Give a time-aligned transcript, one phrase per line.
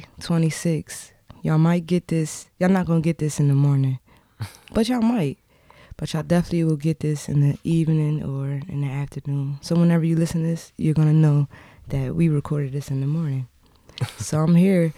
[0.00, 1.12] February 26th.
[1.42, 2.48] Y'all might get this.
[2.58, 3.98] Y'all not gonna get this in the morning,
[4.72, 5.38] but y'all might.
[5.96, 9.58] But y'all definitely will get this in the evening or in the afternoon.
[9.60, 11.48] So whenever you listen to this, you're gonna know
[11.88, 13.48] that we recorded this in the morning.
[14.18, 14.92] so I'm here.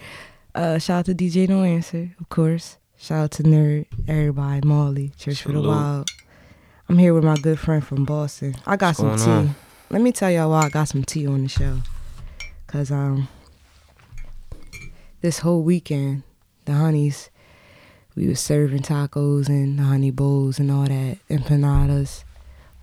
[0.55, 2.77] Uh, shout out to DJ No Answer, of course.
[2.97, 5.67] Shout out to Nerd, everybody, Molly, Church for the Salute.
[5.67, 6.09] Wild.
[6.87, 8.55] I'm here with my good friend from Boston.
[8.65, 9.49] I got What's some tea.
[9.49, 9.55] on?
[9.89, 11.79] Let me tell y'all why I got some tea on the show.
[12.67, 13.27] Cause um
[15.23, 16.21] this whole weekend,
[16.65, 17.29] the honeys,
[18.13, 22.25] we was serving tacos and honey bowls and all that, empanadas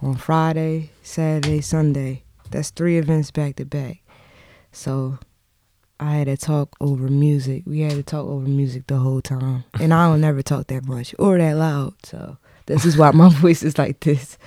[0.00, 2.24] on Friday, Saturday, Sunday.
[2.50, 3.98] That's three events back to back.
[4.72, 5.18] So
[6.00, 7.64] I had to talk over music.
[7.66, 9.64] We had to talk over music the whole time.
[9.78, 11.92] And I don't never talk that much or that loud.
[12.04, 12.38] So
[12.70, 14.38] this is why my voice is like this.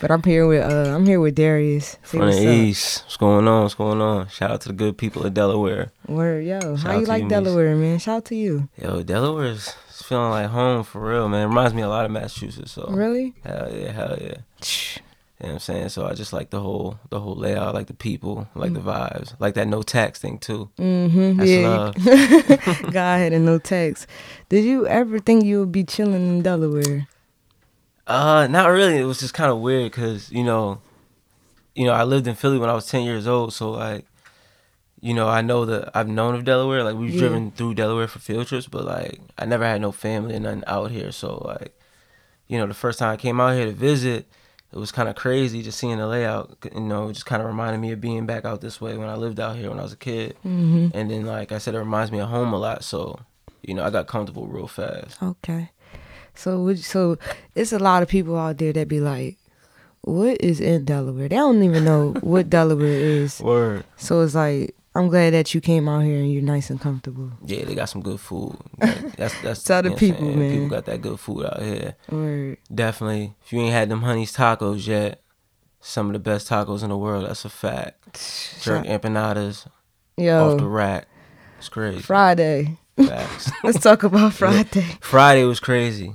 [0.00, 1.98] But I'm here with uh I'm here with Darius.
[2.02, 3.04] From what's the east.
[3.04, 3.62] What's going on?
[3.62, 4.28] What's going on?
[4.28, 5.90] Shout out to the good people of Delaware.
[6.06, 6.60] Word, yo.
[6.76, 7.30] Shout How you like Miss.
[7.30, 7.98] Delaware, man?
[7.98, 8.68] Shout out to you.
[8.80, 11.42] Yo, Delaware is is feeling like home for real, man.
[11.42, 12.72] It Reminds me a lot of Massachusetts.
[12.72, 13.34] So Really?
[13.44, 14.36] hell yeah, hell yeah.
[15.40, 15.88] You know what I'm saying?
[15.90, 18.72] So I just like the whole the whole layout, I like the people, I like
[18.72, 20.70] the vibes, like that no tax thing too.
[20.78, 21.36] Mm-hmm.
[21.38, 21.68] That's yeah.
[21.68, 22.92] love.
[22.92, 24.06] God had a no tax.
[24.48, 27.08] Did you ever think you would be chilling in Delaware?
[28.06, 28.98] Uh, not really.
[28.98, 30.80] It was just kind of weird because you know,
[31.74, 34.04] you know, I lived in Philly when I was ten years old, so like,
[35.00, 36.82] you know, I know that I've known of Delaware.
[36.84, 37.20] Like we've Yeah.
[37.20, 40.64] driven through Delaware for field trips, but like I never had no family and nothing
[40.66, 41.12] out here.
[41.12, 41.78] So like,
[42.48, 44.26] you know, the first time I came out here to visit,
[44.72, 46.56] it was kind of crazy just seeing the layout.
[46.74, 49.08] You know, it just kind of reminded me of being back out this way when
[49.08, 50.36] I lived out here when I was a kid.
[50.44, 50.88] Mm-hmm.
[50.92, 52.84] And then like I said, it reminds me of home a lot.
[52.84, 53.18] So
[53.62, 55.22] you know, I got comfortable real fast.
[55.22, 55.70] Okay.
[56.34, 57.18] So would so
[57.54, 59.36] it's a lot of people out there that be like,
[60.02, 61.28] What is in Delaware?
[61.28, 63.40] They don't even know what Delaware is.
[63.44, 63.84] Word.
[63.96, 67.32] So it's like I'm glad that you came out here and you're nice and comfortable.
[67.44, 68.56] Yeah, they got some good food.
[68.78, 70.52] Like, That's that's Tell the you know what I'm people, man.
[70.52, 71.96] People got that good food out here.
[72.10, 72.58] Word.
[72.72, 73.34] Definitely.
[73.44, 75.20] If you ain't had them honey's tacos yet,
[75.80, 77.26] some of the best tacos in the world.
[77.26, 78.60] That's a fact.
[78.62, 79.66] Jerk empanadas
[80.18, 81.08] off the rack.
[81.58, 82.00] It's crazy.
[82.00, 82.78] Friday.
[82.96, 83.50] Facts.
[83.64, 84.86] Let's talk about Friday.
[85.00, 86.14] Friday was crazy.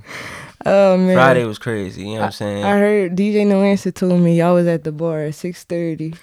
[0.66, 1.14] Oh man.
[1.14, 2.02] Friday was crazy.
[2.02, 2.64] You know what I'm saying?
[2.64, 6.14] I heard DJ No Answer told me y'all was at the bar at six thirty.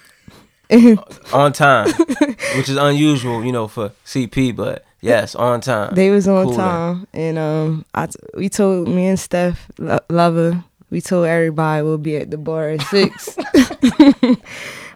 [1.32, 1.88] on time,
[2.56, 4.54] which is unusual, you know, for CP.
[4.54, 5.94] But yes, on time.
[5.94, 10.62] They was on time, and um, I t- we told me and Steph Lo- Lover,
[10.90, 13.34] we told everybody we'll be at the bar at six.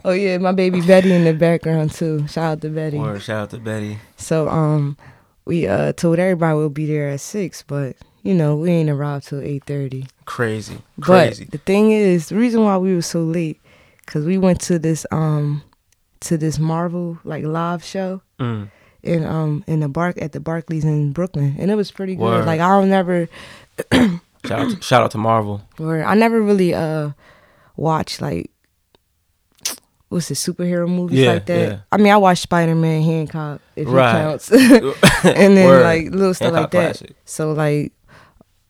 [0.05, 2.27] oh yeah, my baby Betty in the background too.
[2.29, 2.99] Shout out to Betty.
[2.99, 3.99] Word, shout out to Betty.
[4.19, 4.99] So um,
[5.45, 9.29] we uh told everybody we'll be there at six, but you know we ain't arrived
[9.29, 10.07] till eight thirty.
[10.25, 11.45] Crazy, crazy.
[11.47, 13.61] But the thing is, the reason why we were so late,
[14.07, 15.63] cause we went to this um
[16.21, 18.71] to this Marvel like live show Mm.
[19.03, 22.23] in um in the Bark at the Barclays in Brooklyn, and it was pretty good.
[22.23, 22.47] Word.
[22.47, 23.29] Like I don't never,
[23.93, 25.63] Shout out, to, shout out to Marvel.
[25.81, 27.11] or I never really uh
[27.77, 28.51] watch like
[30.13, 31.69] what's it superhero movies Yeah, like that.
[31.69, 31.79] yeah.
[31.91, 34.11] I mean, I watched Spider Man Hancock if Right.
[34.11, 34.51] it counts,
[35.25, 35.83] and then Word.
[35.83, 36.97] like little stuff Hancock like that.
[36.99, 37.17] classic.
[37.25, 37.93] So like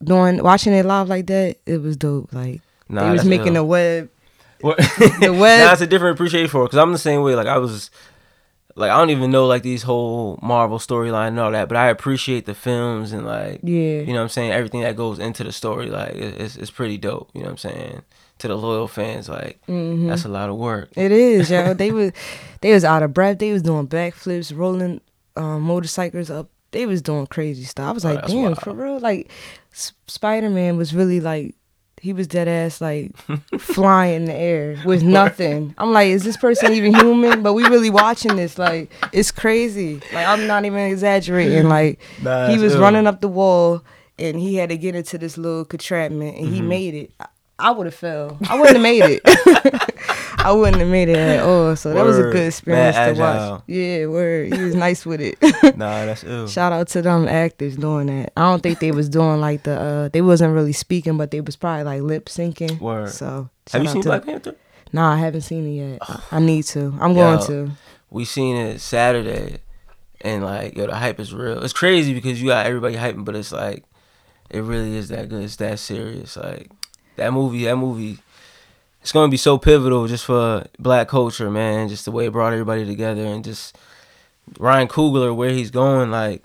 [0.02, 2.32] doing watching it live like that, it was dope.
[2.32, 4.08] Like Nah, they was making a web.
[4.62, 7.34] The web- Nah, it's a different appreciation for it because I'm the same way.
[7.34, 7.90] Like I was,
[8.76, 11.88] like I don't even know like these whole Marvel storyline and all that, but I
[11.88, 14.00] appreciate the films and like Yeah.
[14.02, 15.90] you know what I'm saying everything that goes into the story.
[15.90, 17.30] Like it's it's pretty dope.
[17.34, 18.02] You know what I'm saying
[18.42, 19.28] to the loyal fans.
[19.28, 20.08] Like Mhm.
[20.08, 20.90] that's a lot of work.
[20.96, 21.74] It is, yo.
[21.82, 22.12] they was
[22.60, 23.38] they was out of breath.
[23.38, 25.00] They was doing backflips, rolling
[25.36, 26.48] um, motorcycles up.
[26.72, 27.88] They was doing crazy stuff.
[27.88, 28.58] I was Oh, like, damn, wild.
[28.60, 28.98] for real.
[28.98, 29.30] Like
[29.72, 31.54] S- Spider Man was really like
[32.00, 33.12] he was dead ass like
[33.58, 35.72] flying in the air with nothing.
[35.78, 37.42] I'm like, is this person even human?
[37.42, 38.58] But we really watching this.
[38.58, 40.00] Like it's crazy.
[40.12, 41.68] Like I'm not even exaggerating.
[41.68, 42.80] Like Nah, he was ill.
[42.80, 43.84] running up the wall
[44.18, 46.68] and he had to get into this little contraption and he Mm-hmm.
[46.68, 47.12] made it.
[47.62, 48.38] I, would have fell.
[48.48, 49.22] I wouldn't have made it.
[50.44, 51.76] I wouldn't have made it at all.
[51.76, 53.62] So that was a good experience Mad to watch.
[53.66, 54.52] Yeah, word.
[54.52, 55.38] He was nice with it.
[55.76, 56.48] Nah, that's ill.
[56.48, 58.32] Shout out to them actors doing that.
[58.36, 61.40] I don't think they was doing like the uh they wasn't really speaking, but they
[61.40, 62.80] was probably like lip syncing.
[62.80, 63.10] Word.
[63.10, 64.56] So Have you seen Black Panther?
[64.92, 66.20] Nah, I haven't seen it yet.
[66.30, 66.94] I need to.
[67.00, 67.46] I'm going Yo.
[67.46, 67.70] to.
[68.10, 69.60] We seen it Saturday,
[70.20, 71.62] and like yo, the hype is real.
[71.62, 73.84] It's crazy because you got everybody hyping, but it's like
[74.50, 75.44] it really is that good.
[75.44, 76.36] It's that serious.
[76.36, 76.70] Like
[77.16, 77.64] that movie.
[77.64, 78.18] That movie.
[79.02, 81.88] It's gonna be so pivotal just for black culture, man.
[81.88, 83.76] Just the way it brought everybody together, and just
[84.58, 86.42] Ryan Coogler, where he's going, like.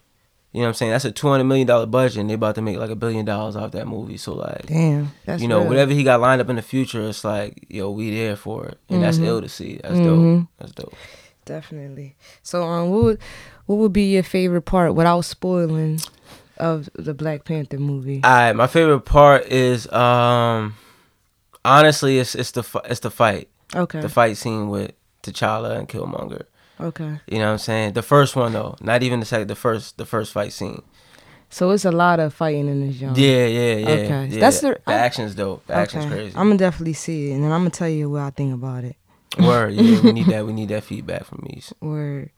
[0.53, 0.91] You know what I'm saying?
[0.93, 3.25] That's a two hundred million dollar budget, and they about to make like a billion
[3.25, 4.17] dollars off that movie.
[4.17, 5.67] So like, Damn, that's you know, real.
[5.67, 8.79] whatever he got lined up in the future, it's like, yo, we there for it,
[8.89, 9.79] and that's ill to see.
[9.83, 10.03] That's Mhm.
[10.05, 10.47] dope.
[10.57, 10.95] That's dope.
[11.45, 12.15] Definitely.
[12.41, 13.19] So, um, what would
[13.67, 15.99] what would be your favorite part without spoiling
[16.57, 18.21] of the Black Panther movie?
[18.23, 20.75] All right, my favorite part is um,
[21.65, 24.01] honestly, it's it's the it's the fight, Okay.
[24.01, 24.91] the fight scene with
[25.23, 26.43] T'Challa and Killmonger.
[26.79, 27.19] Okay.
[27.27, 27.93] You know what I'm saying?
[27.93, 29.47] The first one though, not even the second.
[29.47, 30.83] The first, the first fight scene.
[31.49, 33.17] So it's a lot of fighting in this genre.
[33.17, 33.89] Yeah, yeah, yeah.
[33.89, 34.25] Okay.
[34.33, 34.39] yeah.
[34.41, 35.65] That's the- the action's dope.
[35.65, 36.33] The action's crazy.
[36.35, 38.83] I'm gonna definitely see it, and then I'm gonna tell you what I think about
[38.83, 38.95] it.
[39.39, 40.45] Word, yeah, we need that.
[40.45, 41.73] We need that feedback from these.
[41.81, 42.31] Word.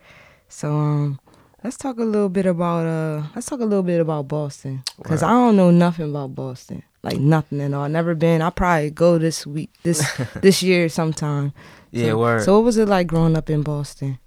[0.48, 1.19] So um,
[1.64, 5.22] let's talk a little bit about uh, let's talk a little bit about Boston, cause
[5.22, 5.28] Word.
[5.28, 7.84] I don't know nothing about Boston, like nothing at all.
[7.84, 8.42] I never been.
[8.42, 10.06] I probably go this week, this
[10.42, 11.54] this year sometime.
[11.92, 12.44] Yeah, so, word.
[12.44, 14.20] So what was it like growing up in Boston?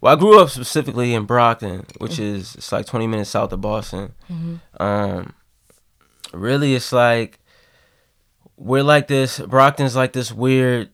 [0.00, 3.60] Well, I grew up specifically in Brockton, which is it's like 20 minutes south of
[3.60, 4.14] Boston.
[4.78, 5.34] Um,
[6.32, 7.40] really, it's like
[8.56, 9.40] we're like this.
[9.40, 10.90] Brockton's like this weird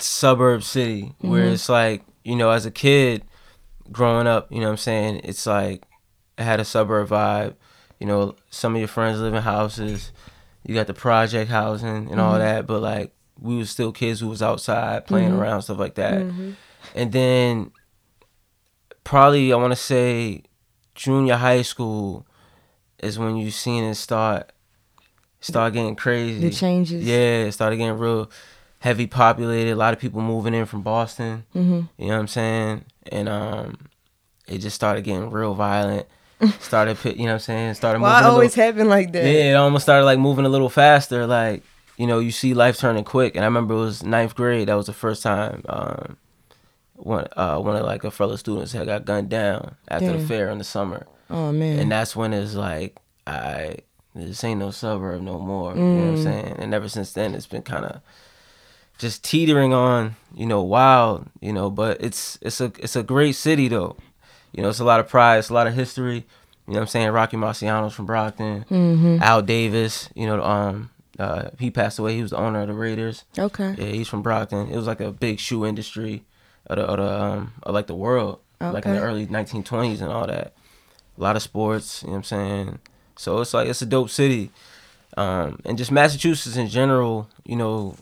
[0.00, 3.22] suburb city where it's like you know, as a kid
[3.92, 5.84] growing up, you know, what I'm saying it's like
[6.38, 7.54] it had a suburb vibe.
[7.98, 10.12] You know, some of your friends live in houses.
[10.64, 12.40] You got the project housing and all mm-hmm.
[12.40, 15.40] that, but like we was still kids who was outside playing mm-hmm.
[15.40, 16.22] around stuff like that.
[16.22, 16.52] Mm-hmm.
[16.94, 17.72] And then
[19.04, 20.42] probably I want to say
[20.94, 22.26] junior high school
[22.98, 24.52] is when you seen it start
[25.40, 26.40] start getting crazy.
[26.40, 27.04] The changes.
[27.04, 28.30] Yeah, it started getting real
[28.80, 29.72] heavy populated.
[29.72, 31.44] A lot of people moving in from Boston.
[31.54, 31.80] Mm-hmm.
[32.02, 32.84] You know what I'm saying?
[33.10, 33.78] And um,
[34.46, 36.06] it just started getting real violent.
[36.60, 37.74] Started, you know what I'm saying?
[37.74, 38.24] Started Well, moving.
[38.24, 39.24] I always little, happen like that.
[39.24, 41.26] yeah, it almost started like moving a little faster.
[41.26, 41.62] Like
[41.98, 43.34] you know, you see life turning quick.
[43.36, 44.68] And I remember it was ninth grade.
[44.68, 45.62] That was the first time.
[45.68, 46.16] Um,
[46.94, 50.48] one uh one of like a fellow students had got gunned down after the fair
[50.50, 51.78] in the summer, Oh man.
[51.78, 52.96] and that's when it's like
[53.26, 53.76] I
[54.14, 55.74] this ain't no suburb no more.
[55.76, 56.22] You know what I'm Mm.
[56.22, 56.56] saying?
[56.58, 58.00] And ever since then, it's been kind of
[59.00, 61.70] just teetering on, you know, wild, you know.
[61.70, 63.96] But it's it's a it's a great city though.
[64.52, 66.26] You know, it's a lot of pride, it's a lot of history.
[66.66, 67.10] You know what I'm saying?
[67.10, 68.64] Rocky Marciano's from Brockton.
[68.70, 69.18] mm-hmm.
[69.22, 72.14] Al Davis, you know, um, uh, he passed away.
[72.14, 73.24] He was the owner of the Raiders.
[73.36, 73.74] Okay.
[73.76, 74.68] Yeah, he's from Brockton.
[74.68, 76.22] It was like a big shoe industry
[76.66, 80.12] of the, of the um, of like the world, like in the early 1920s and
[80.12, 80.52] all that.
[81.18, 82.78] A lot of sports, you know what I'm saying?
[83.16, 84.50] So it's like it's a dope city.
[85.16, 87.96] Um, and just Massachusetts in general, you know,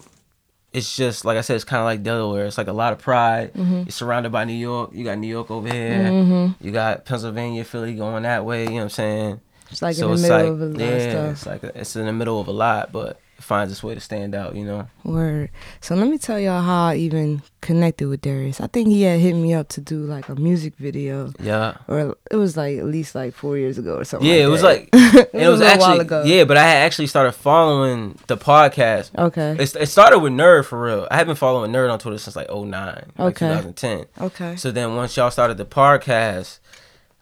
[0.72, 2.46] it's just like I said, it's kind of like Delaware.
[2.46, 3.52] It's like a lot of pride.
[3.54, 4.90] You're surrounded by New York.
[4.92, 5.98] You got New York over here.
[5.98, 6.64] Mm-hmm.
[6.64, 8.64] You got Pennsylvania, Philly going that way.
[8.64, 9.40] You know what I'm saying?
[9.70, 11.96] It's like so in the middle like of a lot yeah, it's like a, it's
[11.96, 14.54] in the middle of a lot, but finds its way to stand out.
[14.56, 14.88] You know?
[15.04, 15.50] Word.
[15.80, 18.60] So let me tell y'all how I even connected with Darius.
[18.60, 21.76] I think he had hit me up to do like a music video, Yeah.
[21.88, 24.28] or it was like at least like four years ago or something.
[24.28, 26.22] Yeah, like it was like it, it was a while actually ago.
[26.24, 29.16] yeah, but I had actually started following the podcast.
[29.18, 29.56] Okay.
[29.58, 31.06] It, it started with Nerd for real.
[31.10, 34.06] I had been following Nerd on Twitter since like 09, like 2010.
[34.20, 34.56] Okay.
[34.56, 36.58] So then once y'all started the podcast,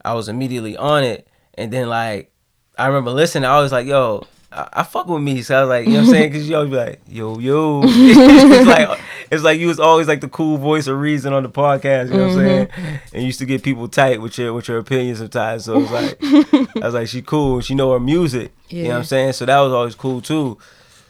[0.05, 2.31] I was immediately on it, and then like
[2.79, 3.45] I remember listening.
[3.45, 4.27] I was like, yo.
[4.57, 6.33] I, I fuck with me, so I was like, you know what I'm saying?
[6.33, 7.83] Because you always be like, yo, yo.
[7.87, 9.01] it's like,
[9.31, 12.11] it's like you was always like the cool voice of reason on the podcast.
[12.11, 12.81] You know what I'm mm-hmm.
[12.83, 13.01] saying?
[13.13, 15.65] And you used to get people tight with your with your opinions sometimes.
[15.65, 16.19] So it was like,
[16.83, 17.61] I was like, she cool.
[17.61, 18.53] She know her music.
[18.69, 19.33] You know what I'm saying?
[19.35, 20.59] So that was always cool too.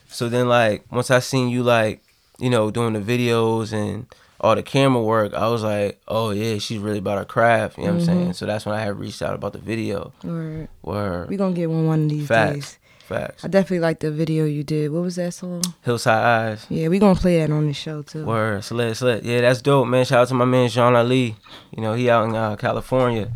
[0.08, 2.02] So then like once I seen you like,
[2.38, 4.06] you know, doing the videos and
[4.40, 7.78] all the camera work, I was like, oh yeah, she's really about her craft.
[7.78, 8.20] You know what I'm mm-hmm.
[8.22, 8.32] saying?
[8.34, 10.12] So that's when I had reached out about the video.
[10.22, 10.68] Word.
[10.82, 12.78] Where We gonna get one one of these facts, days.
[13.06, 13.44] Facts.
[13.44, 14.90] I definitely like the video you did.
[14.90, 15.62] What was that song?
[15.82, 16.66] Hillside Eyes.
[16.68, 18.24] Yeah, we gonna play that on the show too.
[18.24, 19.24] Word, slit, slit.
[19.24, 20.04] Yeah, that's dope, man.
[20.04, 21.36] Shout out to my man Jean Ali.
[21.74, 23.32] You know, he out in uh, California.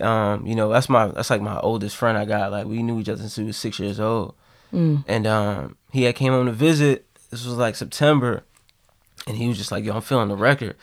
[0.00, 2.50] Um, you know, that's my that's like my oldest friend I got.
[2.50, 4.34] Like we knew each other since we was six years old.
[4.72, 5.04] Mm.
[5.06, 7.06] And um, he had came home to visit.
[7.30, 8.42] This was like September,
[9.26, 10.76] and he was just like, "Yo, I'm feeling the record,"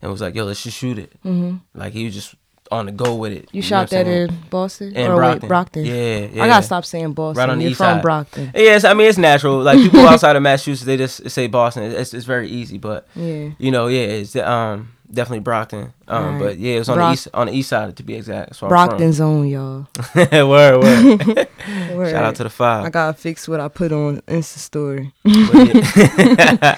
[0.00, 2.34] and was like, "Yo, let's just shoot it." hmm Like he was just
[2.70, 3.48] on the go with it.
[3.52, 4.28] You, know shot that saying?
[4.28, 5.40] in Boston In or Brockton.
[5.42, 5.84] wait, Brockton.
[5.84, 6.42] Yeah, yeah.
[6.44, 7.40] I gotta stop saying Boston.
[7.40, 8.02] Right on the You're east from side.
[8.02, 8.50] Brockton.
[8.54, 9.60] Yes, I mean it's natural.
[9.62, 11.84] Like people outside of Massachusetts, they just say Boston.
[11.84, 13.50] It's it's very easy, but Yeah.
[13.58, 15.92] you know, yeah, it's um definitely Brockton.
[16.08, 16.38] Um, Right.
[16.42, 18.48] but yeah, it was on Brock- the east on the east side to be exact.
[18.50, 19.86] That's where Brockton zone, y'all.
[20.14, 21.26] Word, word.
[21.94, 22.10] Word.
[22.10, 22.84] Shout out to the five.
[22.86, 25.12] I gotta fix what I put on Insta story.
[25.22, 25.32] but
[25.78, 26.76] yeah,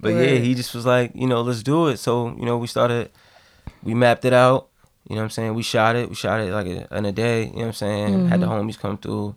[0.00, 1.98] but yeah, he just was like, you know, let's do it.
[1.98, 3.10] So you know, we started,
[3.82, 4.68] we mapped it out.
[5.08, 5.54] You know what I'm saying?
[5.54, 6.08] We shot it.
[6.08, 7.44] We shot it like a, in a day.
[7.44, 8.26] You know what I'm saying?
[8.28, 8.68] Had the Mm-hmm.
[8.68, 9.36] homies come through.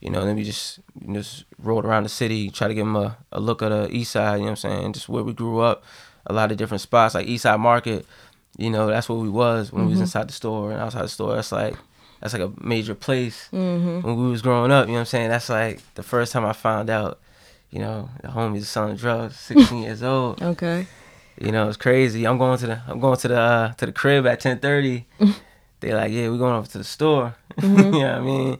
[0.00, 0.78] You know, then we just
[1.12, 4.12] just rolled around the city, try to give them a, a look at the east
[4.12, 4.34] side.
[4.34, 4.92] You know what I'm saying?
[4.92, 5.82] Just where we grew up,
[6.26, 8.06] a lot of different spots like East Side Market.
[8.56, 9.90] You know, that's where we was when we Mm-hmm.
[9.92, 11.34] was inside the store and outside the store.
[11.34, 11.74] That's like
[12.20, 14.06] that's like a major place Mm-hmm.
[14.06, 14.86] when we was growing up.
[14.86, 15.30] You know what I'm saying?
[15.30, 17.18] That's like the first time I found out.
[17.70, 19.36] You know, the homies selling drugs.
[19.40, 20.42] 16 years old.
[20.42, 20.86] Okay.
[21.40, 22.26] You know, it's crazy.
[22.26, 25.04] I'm going to the I'm going to the uh, to the crib at 10:30.
[25.80, 27.36] they like, yeah, we're going over to the store.
[27.62, 28.58] you know what I mean?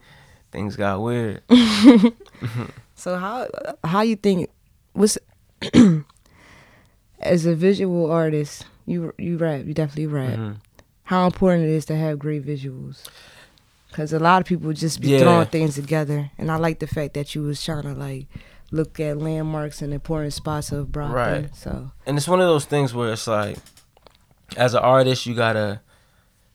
[0.52, 1.42] Things got weird.
[2.94, 3.47] So how
[3.85, 4.50] how you think
[4.92, 5.18] what's
[7.20, 10.37] as a visual artist, you you rap, you definitely rap.
[10.38, 10.56] Mhm.
[11.04, 13.04] How important it is to have great visuals.
[13.92, 15.20] Cause a lot of people just be Yeah.
[15.20, 18.26] throwing things together, and I like the fact that you was trying to like
[18.70, 21.14] look at landmarks and important spots of Brockton.
[21.42, 21.54] Right.
[21.54, 23.56] So and it's one of those things where it's like
[24.56, 25.80] as an artist you gotta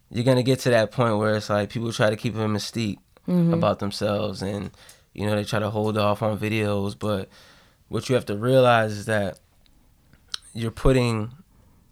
[0.10, 2.98] you're gonna get to that point where it's like people try to keep a mystique
[3.28, 3.54] mhm.
[3.54, 4.72] about themselves and
[5.14, 7.30] you know they try to hold off on videos but
[7.90, 9.40] what you have to realize is that
[10.54, 11.32] you're putting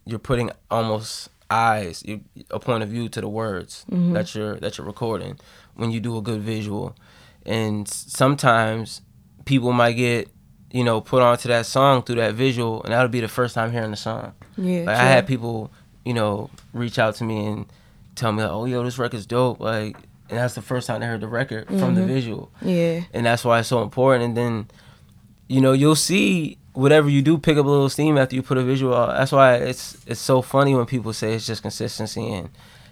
[0.05, 4.13] you're putting almost eyes you, a point of view to the words Mhm.
[4.13, 5.39] that you're that you're recording
[5.75, 6.95] when you do a good visual
[7.45, 9.01] and sometimes
[9.45, 10.29] people might get
[10.71, 13.71] you know put onto that song through that visual and that'll be the first time
[13.71, 15.71] hearing the song yeah, like I had people,
[16.05, 17.65] you know, reach out to me and
[18.15, 19.95] tell me like, "Oh, yo, this record's dope." Like,
[20.29, 22.07] and that's the first time they heard the record from the Mhm.
[22.07, 24.23] visual, yeah, and that's why it's so important.
[24.25, 24.67] And then,
[25.47, 28.57] you know, you'll see whatever you do pick up a little steam after you put
[28.57, 29.15] a visual out.
[29.17, 32.49] That's why it's it's so funny when people say it's just consistency and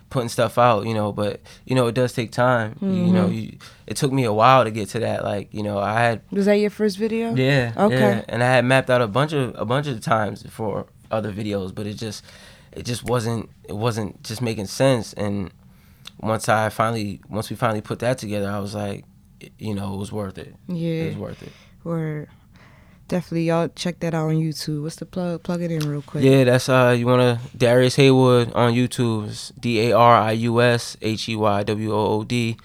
[0.10, 1.12] putting stuff out, you know.
[1.12, 2.78] But you know, it does take time.
[2.82, 3.42] You, you know, Mhm.
[3.52, 5.24] you it took me a while to get to that.
[5.24, 7.34] Like, you know, I had was that your first video?
[7.36, 7.74] yeah.
[7.78, 7.96] Okay.
[8.00, 8.24] Yeah.
[8.30, 11.74] And I had mapped out a bunch of a bunch of times for other videos,
[11.74, 12.24] but it just
[12.72, 15.14] it just wasn't it wasn't just making sense.
[15.14, 15.52] And
[16.22, 19.06] once I finally once we finally put that together, I was like,
[19.58, 20.54] you know, it was worth it.
[20.68, 21.04] Yeah.
[21.04, 21.52] It was worth it.
[21.86, 22.28] or
[23.10, 24.84] definitely y'all check that out on YouTube.
[24.84, 25.44] What's the plug?
[25.44, 26.24] Plug it in real quick.
[26.24, 29.28] Yeah, that's uh you wanna Darius Heywood on YouTube.
[29.28, 32.56] It's D A R I U S H E Y W O O D.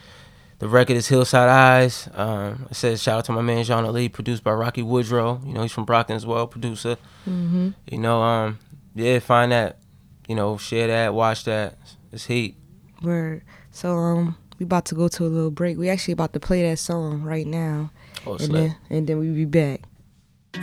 [0.60, 2.08] The record is Hillside Eyes.
[2.14, 5.40] Um, it says shout out to my man Jean Ali, produced by Rocky Woodrow.
[5.44, 6.96] You know, he's from Brockton as well, producer.
[7.28, 7.70] Mm-hmm.
[7.90, 8.58] You know, um,
[8.94, 9.78] yeah, find that,
[10.28, 11.76] you know, share that, watch that.
[12.12, 12.56] It's heat.
[13.02, 13.42] Word.
[13.72, 15.76] So um, we about to go to a little break.
[15.76, 17.90] We actually about to play that song right now,
[18.24, 19.82] Oh, and then and then we be back.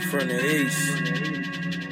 [0.00, 1.91] From the east.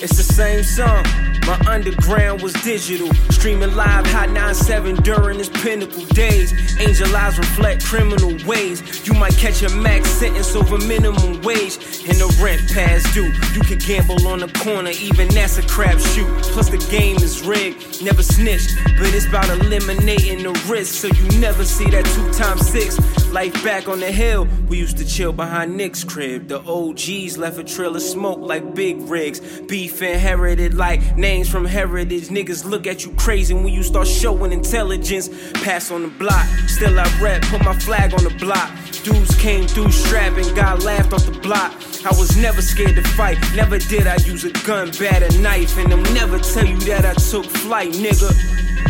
[0.00, 1.04] It's the same song.
[1.44, 6.78] My underground was digital, streaming live Hot 97 during his pinnacle days.
[6.78, 9.04] Angel eyes reflect criminal ways.
[9.04, 11.74] You might catch a max sentence over minimum wage,
[12.06, 13.32] and the rent past due.
[13.52, 16.30] You could gamble on the corner, even that's a crapshoot.
[16.52, 21.40] Plus the game is rigged, never snitched, but it's about eliminating the risk, so you
[21.40, 22.96] never see that two times six.
[23.32, 26.48] Life back on the hill, we used to chill behind Nick's crib.
[26.48, 29.38] The OGs left a trail of smoke like big rigs.
[29.60, 32.24] Beef inherited like names from heritage.
[32.24, 35.28] Niggas look at you crazy when you start showing intelligence.
[35.62, 38.68] Pass on the block, still I rep, put my flag on the block.
[39.04, 41.72] Dudes came through strapping, got laughed off the block.
[42.04, 45.78] I was never scared to fight, never did I use a gun, bat a knife,
[45.78, 48.28] and they'll never tell you that I took flight, nigga.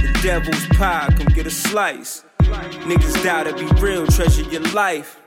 [0.00, 2.24] The devil's pie, come get a slice.
[2.84, 5.20] Niggas die to be real, treasure your life.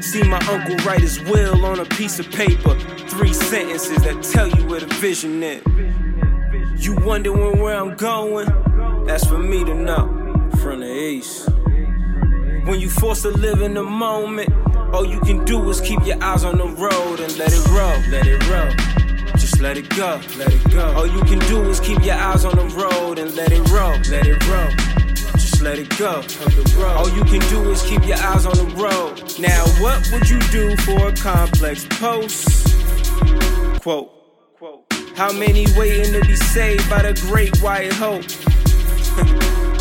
[0.00, 2.78] See my uncle write his will on a piece of paper.
[3.08, 5.62] Three sentences that tell you where the vision is.
[6.84, 8.46] You wondering where I'm going?
[9.06, 10.50] That's for me to know.
[10.62, 11.48] From the east.
[12.66, 14.50] When you forced to live in the moment,
[14.92, 18.10] all you can do is keep your eyes on the road and let it roll,
[18.10, 18.96] let it roll.
[19.36, 20.92] Just let it go, let it go.
[20.94, 23.96] All you can do is keep your eyes on the road and let it roll,
[24.10, 24.95] let it roll.
[25.56, 26.22] Just let it go.
[26.84, 29.40] All you can do is keep your eyes on the road.
[29.40, 33.80] Now, what would you do for a complex post?
[33.80, 34.12] Quote.
[35.16, 38.26] How many waiting to be saved by the great white hope?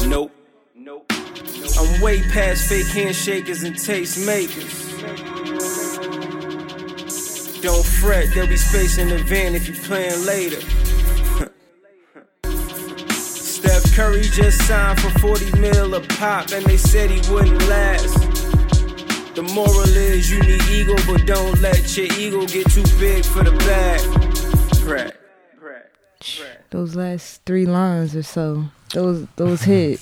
[0.08, 0.32] nope.
[0.74, 1.12] Nope.
[1.12, 4.72] I'm way past fake handshakers and tastemakers.
[7.62, 10.62] Don't fret, there'll be space in the van if you plan later.
[13.66, 18.14] Steph Curry just signed for 40 mil a pop, and they said he wouldn't last.
[19.34, 23.44] The moral is you need ego, but don't let your ego get too big for
[23.44, 24.02] the bag.
[24.86, 25.14] Right.
[26.70, 28.66] those last three lines or so.
[28.94, 30.00] Those those hit.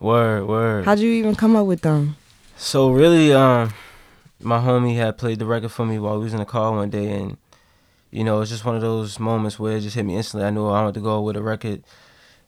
[0.00, 0.86] Word, word.
[0.86, 2.16] How'd you even come up with them?
[2.56, 3.74] So really, um,
[4.40, 6.88] my homie had played the record for me while we was in the car one
[6.88, 7.36] day, and
[8.10, 10.46] you know, it's just one of those moments where it just hit me instantly.
[10.46, 11.84] I knew I wanted to go with a record,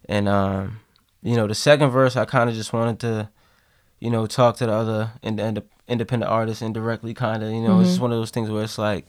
[0.08, 0.80] and um,
[1.22, 3.28] you know, the second verse, I kind of just wanted to,
[3.98, 7.50] you know, talk to the other ind- ind- independent artists indirectly, kind of.
[7.50, 7.90] You know, it's mm-hmm.
[7.90, 9.06] just one of those things where it's like,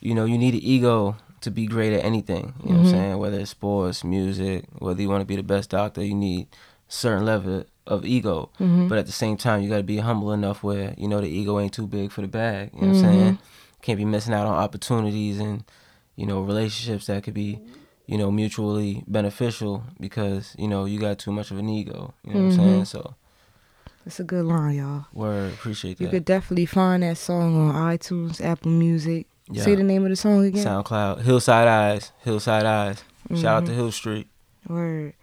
[0.00, 2.54] you know, you need an ego to be great at anything.
[2.64, 2.90] You know what I'm mm-hmm.
[2.90, 3.18] saying?
[3.18, 6.46] Whether it's sports, music, whether you want to be the best doctor, you need
[6.88, 8.50] a certain level of ego.
[8.60, 8.88] Mm-hmm.
[8.88, 11.28] But at the same time, you got to be humble enough where you know the
[11.28, 12.70] ego ain't too big for the bag.
[12.74, 13.38] You know what I'm saying?
[13.82, 15.64] Can't be missing out on opportunities and
[16.16, 17.60] you know relationships that could be
[18.06, 22.14] you know mutually beneficial because you know you got too much of an ego.
[22.24, 22.84] You know what I'm saying?
[22.86, 23.14] So
[24.04, 25.06] That's a good line, y'all.
[25.12, 26.04] word, appreciate that.
[26.04, 29.26] You could definitely find that song on iTunes, Apple Music.
[29.50, 29.64] Yeah.
[29.64, 30.64] Say the name of the song again.
[30.64, 33.02] SoundCloud, Hillside Eyes, Hillside Eyes.
[33.34, 33.66] Shout out Mm-hmm.
[33.66, 34.28] to Hill Street.
[34.68, 35.14] Word.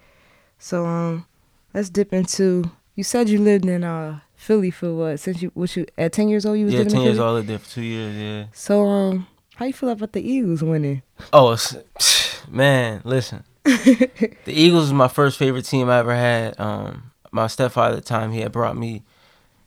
[0.58, 1.26] So um,
[1.74, 2.70] let's dip into.
[2.96, 5.20] You said you lived in uh Philly for what?
[5.20, 6.58] Since you what you at ten years old?
[6.60, 7.36] You was Yeah, living ten in years old.
[7.36, 8.16] Lived there for two years.
[8.16, 8.46] Yeah.
[8.54, 11.02] So um, how you feel about the Eagles winning?
[11.34, 11.76] Oh, it's,
[12.48, 13.44] man, listen.
[13.64, 16.60] the Eagles is my first favorite team I ever had.
[16.60, 19.04] Um, my stepfather at the time he had brought me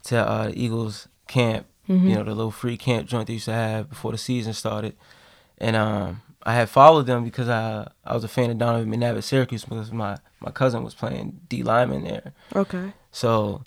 [0.04, 1.66] to uh, the Eagles camp.
[1.88, 2.08] Mm-hmm.
[2.08, 4.96] You know, the little free camp joint they used to have before the season started,
[5.58, 9.16] and um, I had followed them because I I was a fan of Donovan McNabb
[9.16, 12.32] at Syracuse because my my cousin was playing D lineman there.
[12.54, 12.92] Okay.
[13.10, 13.62] So,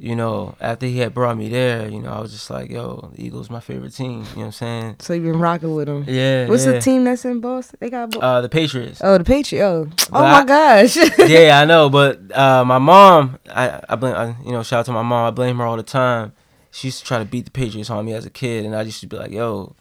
[0.00, 3.10] you know, after he had brought me there, you know, I was just like, yo,
[3.14, 4.10] the Eagles my favorite team.
[4.10, 4.96] You know what I'm saying?
[5.00, 6.06] So you've been rocking with them.
[6.08, 6.48] Yeah.
[6.48, 6.72] What's yeah.
[6.72, 7.76] the team that's in Boston?
[7.80, 8.10] They got.
[8.10, 9.02] Bo- Uh, the Patriots.
[9.04, 9.62] oh, the Patriot.
[9.62, 10.96] Oh, oh my I- gosh.
[11.28, 14.86] yeah, I know, but uh, my mom, I, I blame, I, you know, shout out
[14.86, 15.26] to my mom.
[15.26, 16.32] I blame her all the time.
[16.70, 18.80] She used to try to beat the Patriots on me as a kid, and I
[18.82, 19.76] used to be like, "Yo,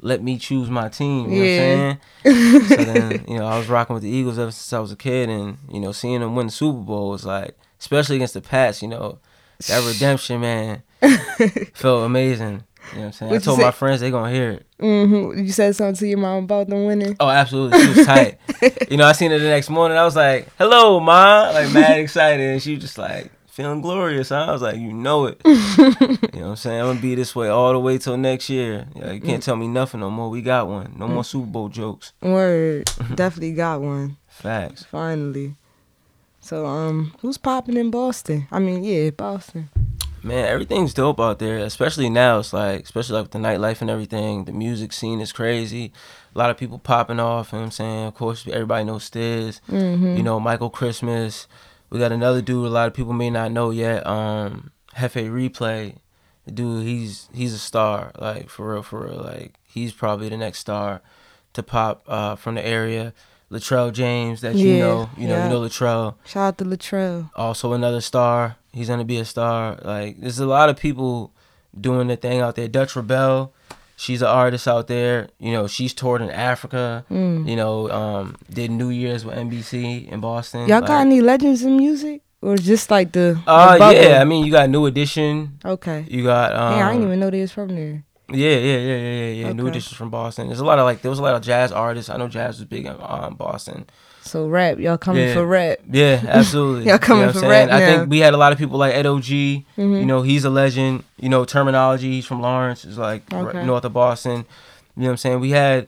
[0.00, 2.62] let me choose my team." You know what I'm saying?
[2.68, 4.96] so then, you know, I was rocking with the Eagles ever since I was a
[4.96, 8.40] kid, and you know, seeing them win the Super Bowl was like, especially against the
[8.40, 9.18] Pats, you know,
[9.68, 10.82] that redemption, man,
[11.74, 12.64] felt amazing.
[12.92, 13.30] You know what I'm saying?
[13.30, 14.66] What'd I told my friends they gonna hear it.
[14.78, 17.16] hmm You said something to your mom about them winning.
[17.18, 17.80] Oh, absolutely.
[17.80, 18.38] She was tight.
[18.90, 19.96] you know, I seen her the next morning.
[19.96, 24.28] I was like, "Hello, ma!" Like mad excited, and she was just like feeling glorious.
[24.28, 24.44] Huh?
[24.48, 26.80] I was like, "You know it." you know what I'm saying?
[26.80, 28.86] I'm gonna be this way all the way till next year.
[28.94, 30.28] Yeah, you can't tell me nothing no more.
[30.28, 30.94] We got one.
[30.98, 32.12] No more Super Bowl jokes.
[32.20, 32.90] Word.
[33.14, 34.18] Definitely got one.
[34.28, 34.84] Facts.
[34.84, 35.56] Finally.
[36.44, 38.46] So um, who's popping in Boston?
[38.52, 39.70] I mean, yeah, Boston.
[40.22, 42.38] Man, everything's dope out there, especially now.
[42.38, 44.44] It's like, especially like with the nightlife and everything.
[44.44, 45.90] The music scene is crazy.
[46.34, 47.50] A lot of people popping off.
[47.50, 48.06] You know what I'm saying?
[48.08, 49.62] Of course, everybody knows Stizz.
[49.70, 50.18] Mm-hmm.
[50.18, 51.48] You know, Michael Christmas.
[51.88, 54.06] We got another dude a lot of people may not know yet.
[54.06, 55.96] Um, Hefe Replay.
[56.52, 58.12] Dude, he's he's a star.
[58.18, 59.16] Like for real, for real.
[59.16, 61.00] Like he's probably the next star
[61.54, 63.14] to pop uh, from the area.
[63.54, 65.44] Latrell James, that you Yeah, know, you know, yeah.
[65.44, 67.30] you know Latrell Shout out to Latrell.
[67.36, 68.56] also another star.
[68.72, 69.78] He's gonna be a star.
[69.82, 71.32] Like there's a lot of people
[71.78, 72.68] doing the thing out there.
[72.68, 73.50] Dutch ReBelle,
[73.96, 75.28] she's an artist out there.
[75.38, 77.04] You know, she's toured in Africa.
[77.10, 77.48] Mm.
[77.48, 80.68] You know, um, did New Year's with NBC in Boston.
[80.68, 83.38] Y'all like, got any legends in music, or just like the?
[83.46, 84.20] Uh, yeah.
[84.20, 85.58] I mean, you got New Edition.
[85.64, 86.04] Okay.
[86.08, 88.02] You got um, yeah, I didn't even know they was from there.
[88.30, 89.52] Yeah, yeah, yeah, yeah, yeah, yeah.
[89.52, 89.70] New Okay.
[89.72, 90.46] Edition's from Boston.
[90.46, 92.08] There's a lot of like there was a lot of jazz artists.
[92.10, 93.86] I know jazz was big in um, Boston.
[94.22, 95.34] So rap, y'all coming Yeah.
[95.34, 95.78] for rap.
[95.90, 96.86] Yeah, absolutely.
[96.88, 98.94] Y'all coming you know for rap I think we had a lot of people like
[98.96, 99.66] Edo G.
[99.76, 99.96] Mm-hmm.
[99.96, 101.04] You know, he's a legend.
[101.18, 102.00] You know, Termanology.
[102.04, 102.86] He's from Lawrence.
[102.86, 104.46] Is like r- north of Boston.
[104.96, 105.40] You know what I'm saying?
[105.40, 105.86] We had,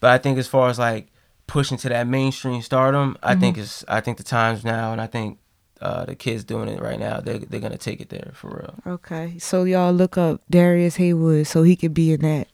[0.00, 1.08] but I think as far as like
[1.46, 3.62] pushing to that mainstream stardom, I think Mm-hmm.
[3.62, 5.38] it's I think the times now, and I think
[5.80, 8.94] uh, the kids doing it right now, they they're gonna take it there for real.
[8.94, 12.48] Okay, so y'all look up Darius Heywood so he could be in that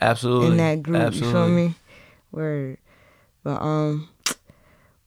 [0.00, 0.48] Absolutely.
[0.48, 1.02] in that group.
[1.02, 1.28] Absolutely.
[1.28, 1.74] You feel me?
[2.32, 2.78] Word.
[3.42, 4.08] But um,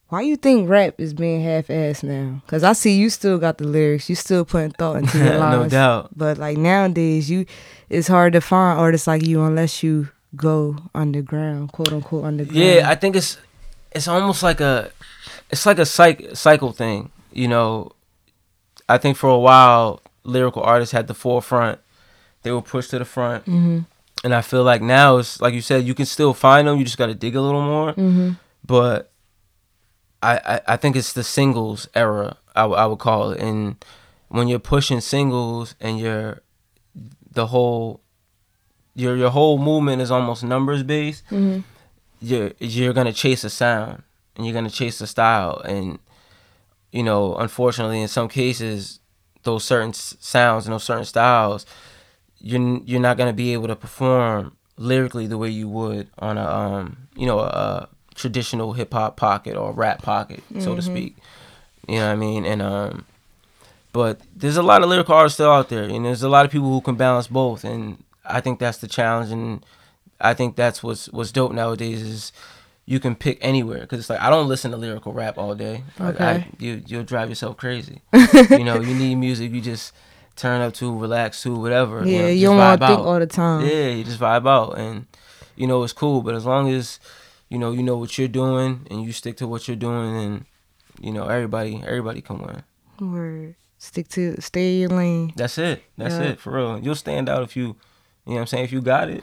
[0.08, 2.42] why you think rap is being half-assed now?
[2.48, 4.08] Cause I see you still got the lyrics.
[4.08, 5.62] You still putting thought into your lines.
[5.62, 6.10] no doubt.
[6.16, 7.46] But like nowadays, you
[7.88, 12.56] it's hard to find artists like you unless you go underground, quote unquote underground.
[12.58, 13.36] Yeah, I think it's
[13.92, 14.90] it's almost like a
[15.50, 17.12] it's like a psych, cycle thing.
[17.32, 17.92] You know,
[18.88, 21.78] I think for a while lyrical artists had the forefront.
[22.42, 23.84] They were pushed to the front, Mhm.
[24.24, 26.78] and I feel like now it's like you said, you can still find them.
[26.78, 27.92] You just got to dig a little more.
[27.92, 28.36] Mhm.
[28.66, 29.10] But
[30.22, 32.36] I, I I think it's the singles era.
[32.56, 33.76] I, w- I would call it, and
[34.28, 36.40] when you're pushing singles and you're
[37.32, 38.00] the whole
[38.94, 41.62] your your whole movement is almost numbers based Mhm.
[42.20, 44.02] you're you're gonna chase a sound
[44.36, 45.98] and you're gonna chase a style and
[46.92, 49.00] you know unfortunately in some cases
[49.42, 51.64] those certain sounds and those certain styles
[52.40, 56.44] you're you're not gonna be able to perform lyrically the way you would on a
[56.44, 60.84] um you know a, a traditional hip hop pocket or rap pocket, so to Mhm.
[60.84, 61.16] speak.
[61.88, 62.44] You know what I mean?
[62.44, 63.04] And um,
[63.92, 66.50] but there's a lot of lyrical artists still out there, and there's a lot of
[66.52, 69.64] people who can balance both, and I think that's the challenge, and
[70.20, 72.32] I think that's what's what's dope nowadays is
[72.90, 75.84] you can pick anywhere because it's like I don't listen to lyrical rap all day.
[75.98, 76.46] Like, I, Okay.
[76.58, 78.02] you you'll drive yourself crazy.
[78.50, 79.52] you know, you need music.
[79.52, 79.92] You just
[80.34, 82.04] turn up to, relax to, whatever.
[82.04, 83.64] Yeah, know, you don't want to think all the time.
[83.64, 85.06] Yeah, you just vibe out, and
[85.54, 86.20] you know it's cool.
[86.22, 86.98] But as long as
[87.48, 90.44] you know you know what you're doing and you stick to what you're doing, and
[91.00, 92.62] you know everybody everybody can win.
[92.98, 93.54] Word.
[93.78, 95.32] Stick to stay in your lane.
[95.36, 95.84] That's it.
[95.96, 96.30] That's Yeah.
[96.32, 96.80] it for real.
[96.80, 97.66] You'll stand out if you,
[98.26, 98.64] you know what I'm saying.
[98.64, 99.22] If you got it,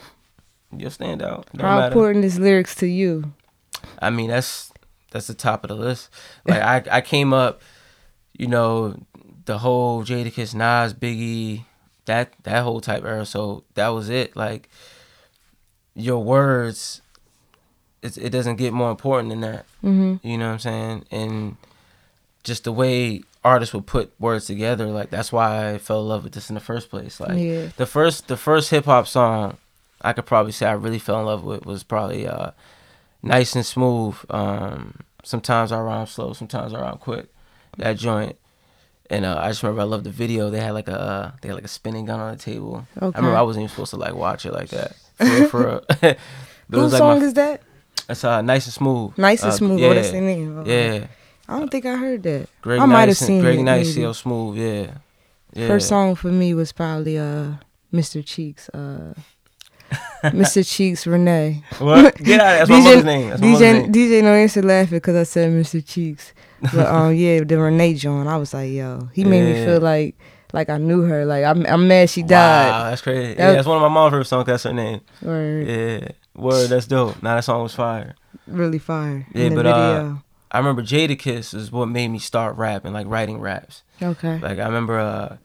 [0.75, 1.47] you'll stand out.
[1.53, 1.87] Don't How matter.
[1.93, 3.33] important is lyrics to you?
[3.99, 4.71] I mean, that's
[5.11, 6.09] that's the top of the list.
[6.45, 7.61] Like I I came up,
[8.33, 8.95] you know,
[9.45, 11.63] the whole Jadakiss, Nas, Biggie,
[12.05, 13.25] that that whole type era.
[13.25, 14.35] So that was it.
[14.35, 14.69] Like
[15.95, 17.01] your words,
[18.01, 19.65] it it doesn't get more important than that.
[19.81, 21.05] hmm You know what I'm saying?
[21.11, 21.57] And
[22.43, 26.23] just the way artists would put words together, like that's why I fell in love
[26.23, 27.19] with this in the first place.
[27.19, 27.69] Like yeah.
[27.77, 29.57] the first the first hip hop song
[30.01, 32.51] I could probably say I really fell in love with was probably uh
[33.23, 34.15] Nice and Smooth.
[34.29, 37.27] Um sometimes I rhyme slow, sometimes I rhyme quick.
[37.77, 38.37] That joint.
[39.09, 40.49] And uh, I just remember I loved the video.
[40.49, 42.85] They had like a uh, they had like a spinning gun on the table.
[42.97, 43.15] Okay.
[43.15, 44.95] I remember I wasn't even supposed to like watch it like that.
[45.17, 46.17] For real, for but
[46.71, 47.61] Whose like song my, is that?
[48.09, 49.17] it's uh nice and smooth.
[49.17, 49.79] Nice and Uh, smooth.
[49.79, 50.63] Yeah, Oh, that's the name.
[50.65, 51.07] Yeah.
[51.47, 52.49] I don't think I heard that.
[52.61, 54.01] Greg I might have seen Greg it, Nice, maybe.
[54.01, 54.57] CL Smooth.
[54.57, 54.91] Yeah.
[55.53, 55.67] Yeah.
[55.67, 57.53] First song for me was probably uh
[57.93, 58.25] Mr.
[58.25, 58.67] Cheeks.
[58.69, 59.13] Uh
[60.33, 60.67] Mr.
[60.67, 61.63] Cheeks Renee.
[61.79, 62.15] What?
[62.23, 62.67] Get out!
[62.67, 63.29] That's my DJ mother's name.
[63.29, 63.91] That's DJ name.
[63.93, 65.85] DJ no answer laughing because I said Mr.
[65.85, 66.33] Cheeks.
[66.73, 70.15] But um yeah, the Renee joint, I was like, yo, he made me feel like
[70.53, 71.25] like I knew her.
[71.25, 72.69] Like I'm I'm mad she died.
[72.69, 73.33] Wow, that's crazy.
[73.33, 74.45] That yeah, was- that's one of my mom's favorite songs.
[74.47, 75.01] That's her name.
[75.25, 76.07] Or Yeah.
[76.35, 77.21] Word, that's dope.
[77.23, 78.15] Now that song was fire.
[78.47, 79.25] really fire.
[79.33, 80.11] Yeah, in the but, video.
[80.11, 80.15] uh,
[80.51, 83.83] I remember Jadakiss is what made me start rapping, like writing raps.
[84.01, 84.37] okay.
[84.39, 85.37] Like I remember, uh,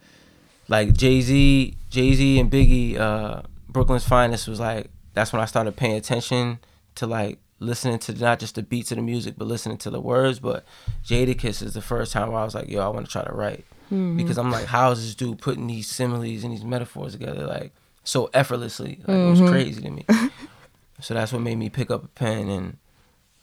[0.69, 5.47] like Jay Z, Jay Z and Biggie, uh, Brooklyn's Finest was like that's when I
[5.47, 6.59] started paying attention
[6.97, 10.01] to like listening to not just the beats of the music, but listening to the
[10.01, 10.41] words.
[10.41, 10.65] But
[11.07, 13.33] Jadakiss is the first time where I was like, yo, I want to try to
[13.33, 14.17] write Mhm.
[14.17, 17.73] because I'm like, how is this dude putting these similes and these metaphors together like
[18.05, 19.01] so effortlessly?
[19.07, 19.49] Like, It was Mhm.
[19.49, 20.05] crazy to me.
[21.01, 22.79] so that's what made me pick up a pen, and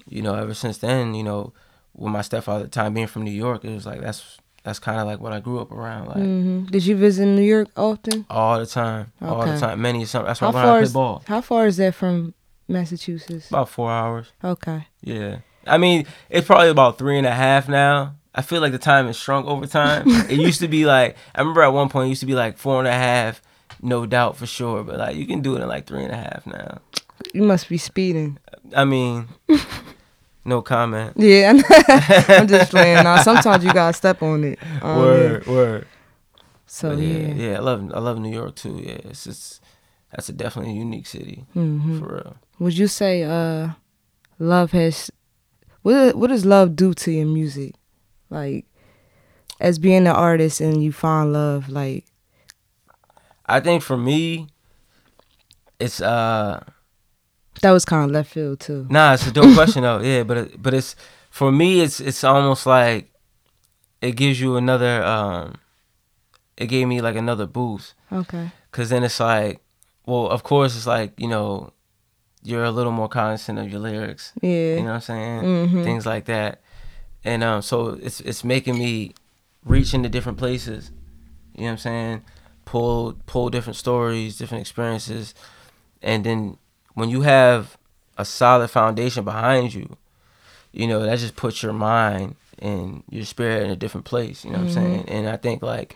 [0.08, 1.54] you know, ever since then, you know,
[1.94, 4.38] with my stepfather the time being from New York, it was like that's
[4.70, 7.42] that's kind of like what I grew up around, like hmm Did you visit New
[7.56, 8.26] York often?
[8.30, 9.82] all the time, all the time.
[9.82, 10.26] Many some.
[10.26, 11.24] That's why How I learned how far to is play ball.
[11.28, 12.34] how far is that from
[12.68, 13.50] Massachusetts?
[13.50, 14.32] About four hours.
[14.44, 14.88] Okay.
[15.02, 15.40] Yeah.
[15.68, 18.16] I mean, it's probably about three and a half now.
[18.34, 20.04] I feel like the time has shrunk over time.
[20.30, 22.58] it used to be like I remember at one point it used to be like
[22.58, 23.42] four and a half,
[23.82, 24.84] no doubt for sure.
[24.84, 26.80] But like you can do it in like three and a half now.
[27.34, 28.38] You must be speeding.
[28.76, 29.28] I mean,
[30.50, 31.14] no comment.
[31.16, 31.54] Yeah,
[32.28, 33.04] I'm just playing.
[33.04, 34.60] Now sometimes you gotta step on it.
[34.82, 35.88] Um, word, word.
[36.66, 37.34] So yeah, yeah.
[37.34, 38.82] yeah, I love I love New York too.
[38.84, 39.62] Yeah, it's just
[40.12, 42.36] that's a definitely a unique city hmm for real.
[42.60, 43.70] Would you say uh,
[44.40, 45.12] love has
[45.84, 46.16] what?
[46.16, 47.76] What does love do to your music?
[48.30, 48.66] Like,
[49.60, 52.06] as being an artist and you find love, like,
[53.46, 54.48] I think for me,
[55.80, 56.64] it's uh
[57.62, 58.86] that was kind of left field too.
[58.90, 60.00] Nah, it's a dope question though.
[60.02, 60.96] Yeah, but it, but it's
[61.30, 61.82] for me.
[61.82, 63.12] It's it's almost like
[64.02, 65.04] it gives you another.
[65.04, 65.56] um
[66.58, 68.52] It gave me like another boost Okay.
[68.72, 69.62] because then it's like,
[70.06, 71.72] well, of course it's like you know,
[72.44, 74.34] you're a little more cognizant of your lyrics.
[74.42, 74.76] Yeah.
[74.76, 75.42] You know what I'm saying?
[75.44, 75.84] Mhm.
[75.84, 76.60] Things like that,
[77.24, 79.14] and um, so it's it's making me
[79.66, 80.92] reach into different places.
[81.56, 82.22] You know what I'm saying?
[82.66, 85.34] Pull pull different stories, different experiences,
[86.02, 86.58] and then
[87.00, 87.78] when you have
[88.18, 89.98] a solid foundation behind you,
[90.72, 94.44] you know that just puts your mind and your spirit in a different place.
[94.44, 95.06] You know what I'm saying?
[95.10, 95.96] And I think like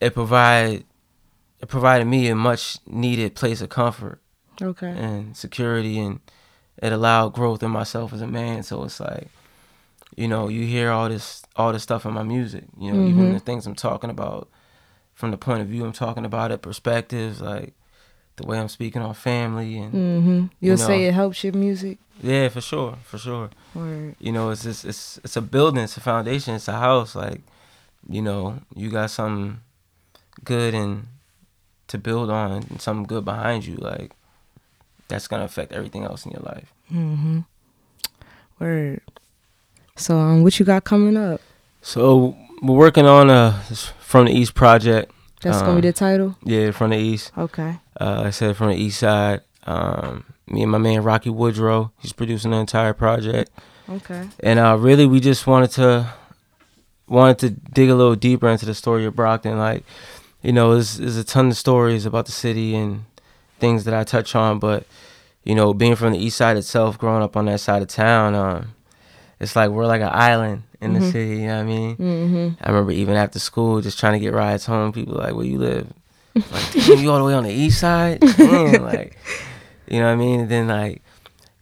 [0.00, 0.84] it provide
[1.60, 4.20] it provided me a much needed place of comfort
[4.60, 4.88] Okay.
[4.88, 6.20] and security and
[6.82, 9.28] it allowed growth in myself as a man so it's like
[10.14, 13.28] you know you hear all this all this stuff in my music you know even
[13.30, 13.32] Mhm.
[13.32, 14.48] the things i'm talking about
[15.14, 17.72] from the point of view i'm talking about it perspectives like
[18.36, 20.46] the way i'm speaking on family and Mm-hmm.
[20.60, 21.08] You'll say know.
[21.08, 21.98] it helps your music.
[22.22, 25.96] yeah for sure for sure Or you know it's just it's it's a building it's
[25.96, 27.40] a foundation it's a house like
[28.08, 29.60] you know you got something
[30.44, 31.06] good and
[31.88, 34.12] to build on and something good behind you like
[35.08, 37.40] that's gonna affect everything else in your life mm-hmm.
[38.58, 39.00] Word.
[39.96, 41.40] So um, what you got coming up?
[41.82, 43.52] So we're working on a
[44.00, 45.12] from the East project.
[45.42, 46.36] That's gonna be Um, the title.
[46.42, 47.32] Yeah, from the East.
[47.36, 47.78] Okay.
[48.00, 49.40] Uh, I said from the East side.
[49.64, 51.90] Um, me and my man Rocky Woodrow.
[51.98, 53.50] He's producing the entire project,
[53.88, 54.28] Okay.
[54.40, 56.12] and uh, really we just wanted to
[57.08, 59.58] wanted to dig a little deeper into the story of Brockton.
[59.58, 59.84] Like,
[60.42, 63.04] you know, there's, there's a ton of stories about the city and
[63.58, 64.86] things that I touch on, but
[65.44, 68.34] you know, being from the east side itself, growing up on that side of town,
[68.34, 68.74] um,
[69.40, 71.12] it's like we're like an island in the Mhm.
[71.12, 71.36] city.
[71.42, 71.96] You know what I mean?
[71.96, 72.48] Mm-hmm.
[72.64, 74.92] I remember even after school, just trying to get rides home.
[74.92, 75.86] People like, "Where you live?"
[76.52, 78.20] Like, damn, you all the way on the east side?
[78.20, 79.16] Damn, like,
[79.88, 80.40] you know what I mean?
[80.40, 81.02] And then like,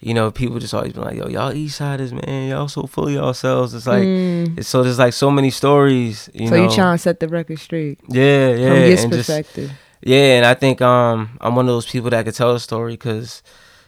[0.01, 3.07] you know, people just always been like, "Yo, y'all east siders, man, y'all so full
[3.09, 4.59] of yourselves." It's like, Mm.
[4.59, 6.29] it's so there's like so many stories.
[6.35, 6.65] You so know?
[6.65, 9.71] you trying to set the record straight Yeah, yeah, from his and just perspective.
[10.03, 12.93] yeah, and I think um I'm one of those people that could tell a story
[12.95, 13.43] because,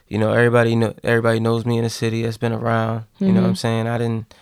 [0.07, 3.03] you know, everybody know everybody knows me in the city that's been around.
[3.19, 3.57] You know what I'm Mhm.
[3.57, 3.87] saying?
[3.87, 4.33] I didn't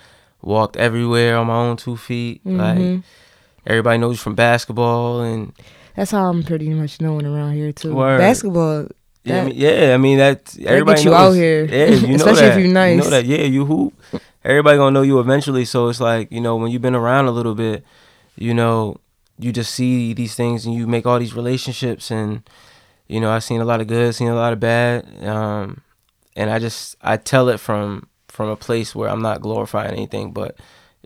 [0.42, 2.40] walked everywhere on my own two feet.
[2.46, 3.04] Like Mhm.
[3.68, 5.52] everybody knows you from basketball and
[5.96, 7.96] That's how I'm pretty much known around here too.
[7.96, 8.18] Word.
[8.20, 8.88] Basketball,
[9.24, 9.94] yeah, I mean, yeah.
[9.94, 11.20] I mean that everybody you knows.
[11.20, 11.66] out here.
[11.66, 12.60] Yeah, you know Especially if that.
[12.60, 13.04] you You nice.
[13.04, 13.26] know that.
[13.26, 13.94] Yeah, you hoop.
[14.44, 15.66] Everybody gonna know you eventually.
[15.66, 17.84] So it's like you know when you've been around a little bit,
[18.36, 18.98] you know,
[19.40, 22.48] you just see these things and you make all these relationships and
[23.08, 25.82] you know I've seen a lot of good, seen a lot of bad, um,
[26.36, 30.34] and I just I tell it from from a place where I'm not glorifying anything,
[30.34, 30.58] but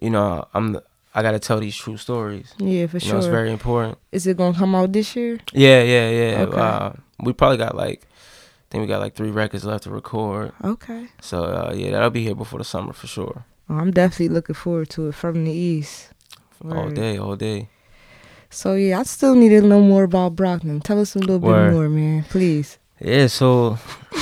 [0.01, 0.79] you know I'm
[1.19, 2.53] I gotta tell these true stories.
[2.57, 3.13] yeah, for You sure.
[3.13, 3.97] know, it's very important.
[4.11, 5.39] Is it gonna come out this year?
[5.53, 6.41] Yeah, yeah, yeah.
[6.47, 6.57] Okay.
[6.59, 6.91] Uh,
[7.23, 10.53] we probably got like, I think we got like three records left to record.
[10.63, 11.07] Okay.
[11.21, 13.43] So uh, yeah, that'll be here before the summer for sure.
[13.67, 16.09] Well, I'm definitely looking forward to it from the east.
[16.69, 17.69] All day, all day.
[18.49, 20.79] So yeah, I still need to know more about Brockton.
[20.81, 21.69] Tell us a little Word.
[21.69, 22.23] bit more, man.
[22.23, 22.77] Please.
[22.99, 23.77] Yeah, so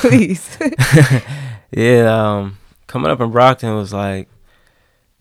[0.00, 0.56] Please.
[1.70, 2.06] yeah,
[2.38, 4.28] um, coming up in Brockton was like,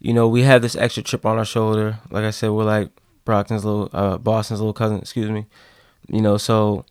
[0.05, 1.97] you know, we have this extra chip on our shoulder.
[2.11, 2.91] Like I said, we're like
[3.25, 4.99] Brockton's little, uh, Boston's little cousin.
[4.99, 5.47] Excuse me.
[6.07, 6.85] You know, so,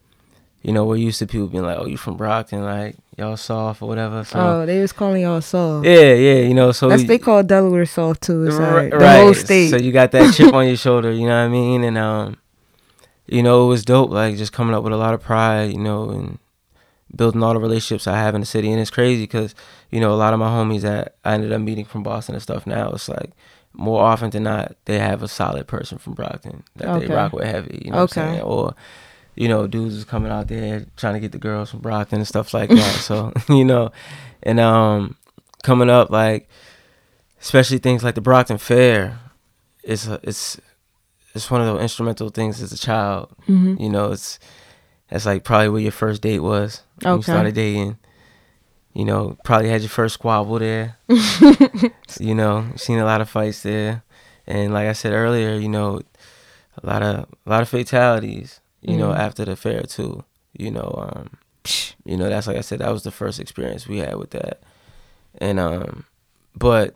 [0.62, 2.64] you know, we're used to people being like, "Oh, you from Brockton?
[2.64, 5.86] Like y'all soft or whatever." So oh, they was calling y'all soft.
[5.86, 8.48] yeah, yeah, you know, so That's we- they call Delaware soft too.
[8.48, 9.70] It's like the whole state.
[9.70, 11.84] So you got that chip on your shoulder, you know what I mean?
[11.84, 12.36] And um,
[13.26, 15.78] you know, it was dope, like just coming up with a lot of pride, you
[15.78, 16.40] know, and
[17.16, 18.70] building all the relationships I have in the city.
[18.70, 19.54] And it's crazy because,
[19.90, 22.42] you know, a lot of my homies that I ended up meeting from Boston and
[22.42, 23.30] stuff now, it's like
[23.72, 27.06] more often than not, they have a solid person from Brockton that Okay.
[27.06, 28.40] they rock with heavy, you know what I'm saying?
[28.42, 28.74] Or
[29.36, 32.28] you know, dudes is coming out there trying to get the girls from Brockton and
[32.28, 32.94] stuff like that.
[33.00, 33.90] so, you know,
[34.44, 35.16] and um
[35.64, 36.48] coming up like
[37.40, 39.18] especially things like the Brockton Fair,
[39.82, 40.60] it's a, it's
[41.34, 43.28] it's one of those instrumental things as a child.
[43.46, 44.38] hmm You know, it's
[45.10, 46.82] that's like probably where your first date was.
[47.02, 47.98] You started dating.
[48.92, 50.98] You know, probably had your first squabble there.
[52.20, 54.04] you know, seen a lot of fights there.
[54.46, 56.00] And like I said earlier, you know,
[56.82, 59.18] a lot of a lot of fatalities, you know, Mm.
[59.18, 60.24] after the fair too.
[60.56, 61.30] You know, um
[62.04, 64.62] you know, that's like I said, that was the first experience we had with that.
[65.38, 66.04] And um
[66.56, 66.94] but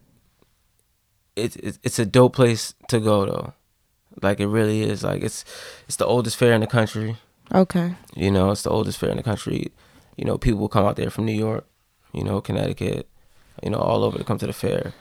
[1.37, 3.53] it's it's it's a dope place to go though.
[4.23, 5.03] Like it really is.
[5.03, 5.45] Like it's
[5.87, 7.17] it's the oldest fair in the country.
[7.53, 7.95] Okay.
[8.15, 9.73] You know, it's the oldest fair in the country.
[10.19, 11.65] You know, people will come out there from New York,
[12.13, 13.07] you know, Connecticut,
[13.63, 14.93] you know, all over to come to the fair.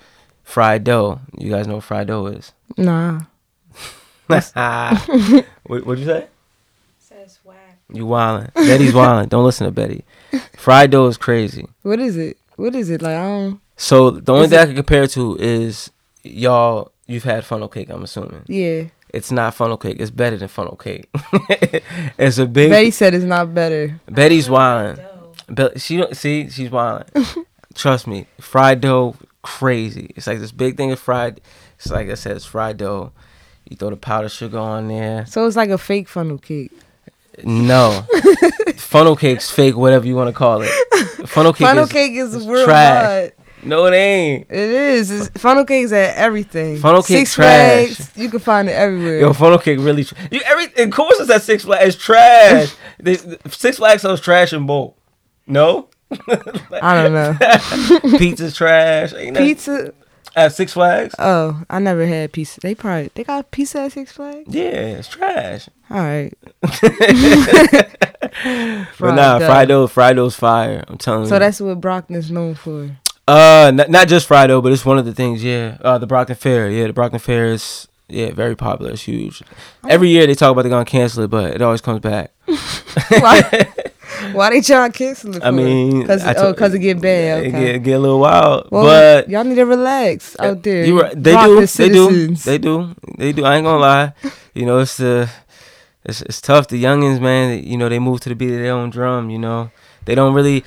[0.43, 1.19] Fried dough.
[1.38, 2.53] You guys know what fried dough is.
[2.77, 3.21] Nah.
[4.27, 6.27] what, what'd you say?
[6.99, 7.80] Says whack.
[7.91, 8.53] You wildin'.
[8.53, 9.30] Betty's wildin'.
[9.30, 10.03] Don't listen to Betty.
[10.56, 11.67] Fried dough is crazy.
[11.82, 12.38] What is it?
[12.58, 13.15] What is it like?
[13.15, 13.62] I don't.
[13.75, 15.91] So the only Is thing it- I can compare it to is
[16.23, 16.91] y'all.
[17.08, 17.89] You've had funnel cake.
[17.89, 18.84] I'm assuming Yeah.
[19.10, 19.98] It's not funnel cake.
[20.00, 21.10] It's better than funnel cake.
[22.17, 22.70] it's a big.
[22.70, 24.00] Betty said it's not better.
[24.08, 25.04] Betty's wildin'.
[25.54, 26.50] Be- she don't see.
[26.50, 27.46] She's wildin'.
[27.74, 28.28] Trust me.
[28.39, 30.12] Fried dough, crazy.
[30.15, 31.41] It's like this big thing of fried.
[31.78, 32.36] It's like I said.
[32.36, 33.12] It's fried dough.
[33.70, 35.26] You throw the powdered sugar on there.
[35.26, 36.72] So it's like a fake funnel cake.
[37.43, 38.04] No,
[38.78, 39.76] funnel cake's fake.
[39.78, 40.72] Whatever you want to call it.
[41.28, 41.67] Funnel cake.
[41.67, 43.34] funnel is, cake is is worldwide.
[43.63, 44.48] No, it ain't.
[44.50, 45.12] It is.
[45.12, 46.78] It's, funnel cake's at everything.
[46.78, 47.96] Funnel cake Six trash.
[47.96, 49.20] Flags, you can find it everywhere.
[49.20, 50.04] Yo, funnel cake really.
[50.04, 51.96] Tr- you every of course it's at Six Flags.
[51.96, 52.74] It's trash.
[53.00, 53.17] They-
[53.50, 54.98] Six Flags sells trash in bulk.
[55.48, 55.89] No.
[56.12, 57.38] I don't know.
[58.17, 59.13] Pizza's trash.
[59.13, 59.93] Ain't Pizza.
[60.36, 61.15] at Six Flags.
[61.20, 62.60] Oh, I never had pizza.
[62.62, 64.54] They probably they got pizza at Six Flags.
[64.54, 65.67] Yeah, it's trash.
[65.89, 66.34] All right.
[69.00, 69.48] but nah, dough.
[69.48, 70.84] fried dough, fried dough's fire.
[70.88, 71.30] I'm telling you.
[71.30, 72.89] So that's what Brockton's known for.
[73.28, 75.44] Uh, not, not just Friday, but it's one of the things.
[75.44, 76.70] Yeah, uh, the Brockton Fair.
[76.70, 78.92] Yeah, the Brockton Fair is yeah very popular.
[78.92, 79.44] It's huge.
[79.88, 82.32] Every year they talk about they're gonna cancel it, but it always comes back.
[83.10, 83.68] Why?
[84.32, 85.40] Why they trying to cancel it?
[85.40, 85.46] For?
[85.46, 87.44] I mean, cause I oh, cause it get bad.
[87.44, 87.74] It Okay.
[87.74, 90.86] get, get a little wild, well, but y'all need to relax out there.
[90.86, 91.13] You right.
[91.22, 91.66] They Brockton do.
[91.68, 92.36] They do.
[92.36, 92.96] They do.
[93.18, 93.46] They do.
[93.46, 94.13] I ain't gonna lie.
[94.54, 95.30] You know, it's the
[96.06, 96.70] it's it's tough.
[96.70, 97.63] The youngins, man.
[97.63, 99.30] You know, they move to the beat of their own drum.
[99.30, 99.70] You know,
[100.06, 100.63] they don't really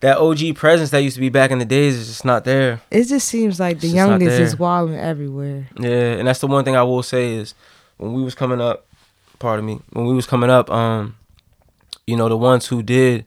[0.00, 2.80] that OG presence that used to be back in the days is just not there.
[2.90, 5.68] It just seems like the It's youngest is wilding everywhere.
[5.78, 7.54] Yeah, and that's the one thing I will say is
[7.98, 8.86] when we was coming up,
[9.38, 11.16] pardon me, when we was coming up, um,
[12.06, 13.26] you know, the ones who did,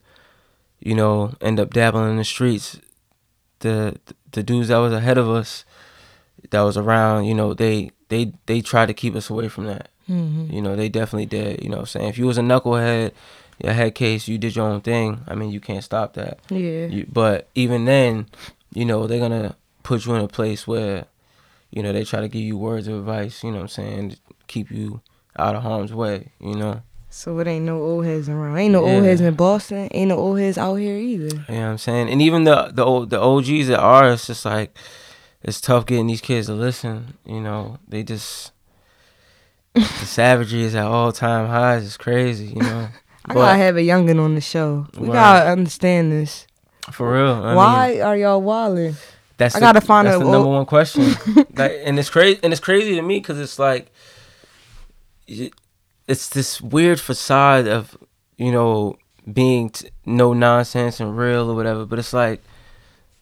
[0.80, 2.80] you know, end up dabbling in the streets,
[3.60, 3.98] the
[4.32, 5.64] the dudes that was ahead of us,
[6.50, 9.90] that was around, you know, they they they tried to keep us away from that.
[10.08, 11.64] hmm You know, they definitely did.
[11.64, 12.10] You know what I'm saying?
[12.10, 13.12] If you was a knucklehead,
[13.62, 15.22] your head case, you did your own thing.
[15.28, 16.40] I mean, you can't stop that.
[16.50, 16.86] Yeah.
[16.88, 18.28] You, but even then,
[18.74, 21.06] you know, they're gonna put you in a place where,
[21.72, 24.10] you know, they try to give you words of advice, you know what I'm saying,
[24.12, 25.02] to keep you
[25.38, 26.82] out of harm's way, you know.
[27.10, 28.58] So it ain't no old heads around.
[28.58, 29.88] Ain't no old heads in Boston.
[29.92, 31.46] Ain't no old heads out here either.
[31.48, 32.10] You know what I'm saying?
[32.10, 34.76] And even the the old the OGs that are, it's just like
[35.44, 37.78] it's tough getting these kids to listen, you know.
[37.88, 38.52] They just
[39.76, 41.86] the savagery is at all time highs.
[41.86, 42.88] It's crazy, you know.
[43.26, 44.88] I gotta have a youngin on the show.
[44.98, 45.14] We Right.
[45.14, 46.46] gotta understand this.
[46.92, 47.32] for real.
[47.34, 48.96] I mean, Why are y'all wilding?
[49.38, 51.16] That's I the, gotta find that's the number one question.
[51.56, 53.92] like, and it's crazy, and it's crazy to me because it's like,
[56.08, 57.98] it's this weird facade of,
[58.38, 58.98] you know,
[59.32, 61.86] being t- no nonsense and real or whatever.
[61.86, 62.44] But it's like,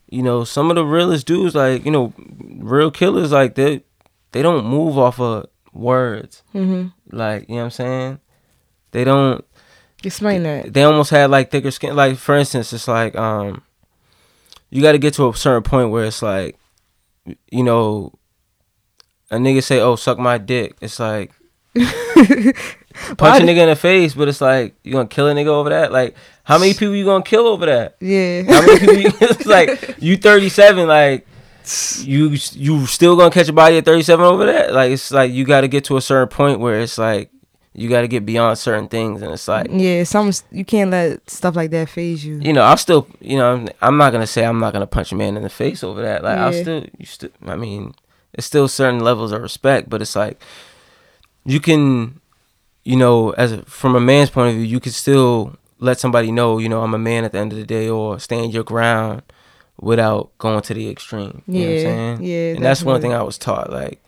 [0.10, 2.14] you know, some of the realest dudes, like you know,
[2.58, 3.84] real killers, like they,
[4.32, 6.44] they don't move off of words.
[6.52, 8.20] hmm Like you know what I'm saying?
[8.92, 9.46] They don't
[10.04, 10.74] Explain that.
[10.74, 11.96] they almost had like thicker skin.
[11.96, 13.64] Like for instance, it's like um,
[14.70, 16.58] you got to get to a certain point where it's like,
[17.52, 18.14] you know,
[19.30, 21.32] a nigga say, "Oh, suck my dick." It's like
[21.76, 25.70] punch a nigga in the face, but it's like you gonna kill a nigga over
[25.70, 25.92] that.
[25.92, 27.96] Like how many people you gonna kill over that?
[28.00, 28.44] Yeah.
[28.44, 28.96] How many people?
[28.96, 31.28] You, it's like you 37, like.
[32.00, 34.74] You you still gonna catch a body at 37 over that?
[34.74, 37.30] Like it's like you got to get to a certain point where it's like
[37.74, 41.30] you got to get beyond certain things, and it's like yeah, some you can't let
[41.30, 42.40] stuff like that phase you.
[42.42, 45.12] you know, I'll still, you know, I'm, I'm not gonna say I'm not gonna punch
[45.12, 46.24] a man in the face over that.
[46.24, 47.94] Like, I'll still, you still, I mean,
[48.34, 50.42] it's still certain levels of respect, but it's like
[51.46, 52.20] you can,
[52.84, 56.32] you know, as a, from a man's point of view, you can still let somebody
[56.32, 58.64] know, you know, I'm a man at the end of the day, or stand your
[58.64, 59.24] ground
[59.80, 61.42] without going to the extreme.
[61.48, 62.24] You know what I'm Yeah, saying?
[62.24, 63.72] yeah, And that's one thing I was taught.
[63.72, 64.00] Like,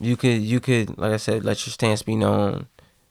[0.00, 2.66] you could, you could, like I said, let your stance be known,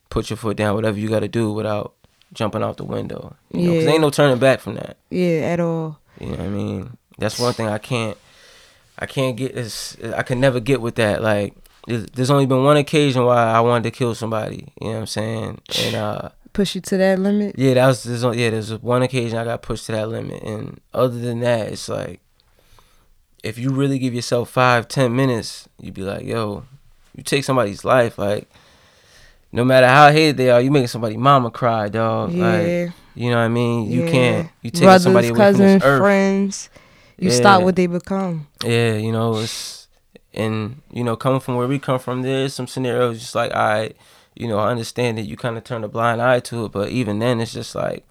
[0.10, 1.94] put your foot down, whatever you got to do without
[2.34, 3.36] jumping out the window.
[3.52, 3.92] You know, 'cause Yeah.
[3.92, 4.98] ain't no turning back from that.
[5.10, 6.00] Yeah, at all.
[6.20, 6.98] You know what I mean?
[7.18, 8.18] That's one thing I can't.
[8.98, 9.98] I can't get this.
[10.16, 11.22] I can never get with that.
[11.22, 11.54] Like,
[11.88, 14.72] there's there's only been one occasion why I wanted to kill somebody.
[14.82, 15.60] You know what I'm saying?
[15.84, 17.56] And uh, Push you to that limit.
[17.58, 18.52] yeah, that was there's only, yeah.
[18.52, 22.22] There's one occasion I got pushed to that limit, and other than that, it's like,
[23.44, 26.64] if you really give yourself five, ten minutes, you'd be like, yo,
[27.16, 28.48] you take somebody's life, like.
[29.52, 32.32] No matter how hated they are, you making somebody mama cry, dog.
[32.34, 32.90] Like, Yeah.
[33.16, 33.90] you know what I mean?
[33.90, 34.12] You yeah.
[34.12, 34.50] can't.
[34.62, 36.00] You taking Brothers, somebody away cousins, from this earth.
[36.02, 36.70] friends.
[37.18, 37.36] You Yeah.
[37.38, 38.48] stop what they become.
[38.66, 39.88] Yeah, you know, it's
[40.34, 43.92] and you know, coming from where we come from, there's some scenarios just like I,
[44.36, 46.90] you know, I understand that you kind of turn a blind eye to it, but
[46.90, 48.04] even then, it's just like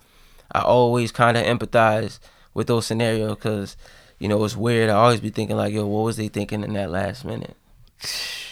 [0.52, 2.20] I always kind of empathize
[2.54, 3.76] with those scenarios because
[4.18, 4.88] you know it's weird.
[4.88, 7.56] I always be thinking like, yo, what was they thinking in that last minute?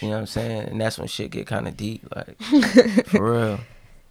[0.00, 0.68] You know what I'm saying?
[0.68, 2.40] And that's when shit get kind of deep, like
[3.06, 3.60] for real.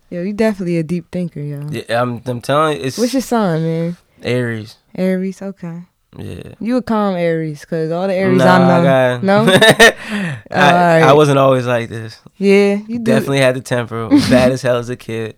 [0.09, 1.67] Yo, you definitely a deep thinker, yo.
[1.69, 3.97] Yeah, I'm, I'm telling you, it's What's your sign, man?
[4.21, 4.77] Aries.
[4.95, 5.41] Aries.
[5.41, 5.83] Okay.
[6.17, 6.55] Yeah.
[6.59, 8.83] You a calm Aries, cause all the Aries Nah, I know.
[8.83, 9.45] got- No.
[10.51, 11.01] I.
[11.01, 12.19] I wasn't always like this.
[12.37, 12.99] Yeah, you.
[12.99, 14.09] Definitely had the temper.
[14.29, 15.35] Bad as hell as a kid.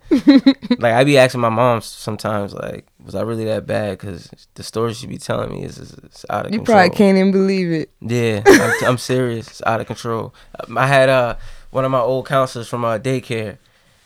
[0.80, 4.00] like I'd be asking my mom sometimes, like, was I really that bad?
[4.00, 6.78] Because the stories she'd be telling me is, is, is out of You control.
[6.84, 7.92] You probably can't even believe it.
[8.02, 9.48] Yeah, I'm, I'm serious.
[9.48, 10.34] It's out of control.
[10.68, 11.36] Um, I had uh
[11.70, 13.58] one of my old counselors from uh, daycare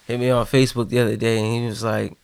[0.05, 2.17] hit me on Facebook the other day, and he was like,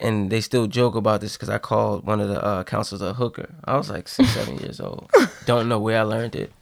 [0.00, 3.12] and they still joke about this because I called one of the uh, counselors a
[3.14, 3.48] hooker.
[3.64, 5.10] I was like six, seven years old.
[5.46, 6.52] Don't know where I learned it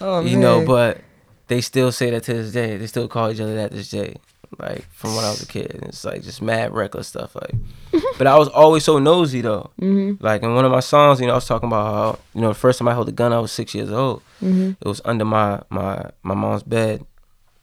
[0.00, 0.40] Oh you man.
[0.40, 1.00] know, but
[1.48, 2.76] they still say that to this day.
[2.76, 4.16] They still call each other that this day.
[4.58, 7.36] Like from when I was a kid, and it's like just mad reckless stuff.
[7.36, 7.54] Like,
[8.18, 9.70] but I was always so nosy though.
[9.80, 10.20] Mhm.
[10.20, 12.48] Like in one of my songs, you know, I was talking about how you know
[12.48, 14.22] the first time I held a gun, I was six years old.
[14.42, 14.76] Mhm.
[14.80, 17.04] It was under my my my mom's bed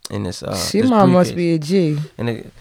[0.10, 0.42] in this.
[0.44, 1.98] Uh, Your this mom must be a G.
[2.18, 2.54] And it,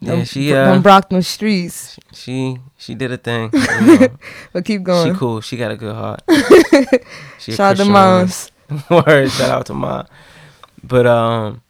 [0.00, 1.98] yeah, Them- she them uh, Brockton streets.
[2.12, 3.50] she she did a thing.
[3.80, 4.08] You know.
[4.52, 5.12] But keep going.
[5.12, 5.40] she cool.
[5.40, 6.22] She got a good heart.
[7.38, 8.50] She Shout out to moms.
[8.90, 10.06] Word, shout out to mom.
[10.82, 11.62] But um,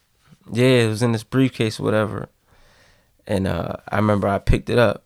[0.52, 2.28] yeah, it was in this briefcase or whatever,
[3.26, 5.04] and uh, I remember I picked it up,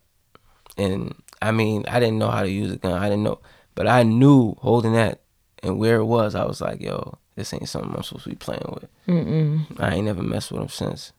[0.77, 2.93] and I mean I didn't know how to use a gun.
[2.93, 3.39] I didn't know,
[3.75, 5.21] but I knew holding that
[5.63, 6.33] and where it was.
[6.35, 8.89] I was like, yo, this ain't something I'm supposed to be playing with.
[9.07, 9.65] Mm-mm.
[9.79, 11.11] I ain't never messed with them since.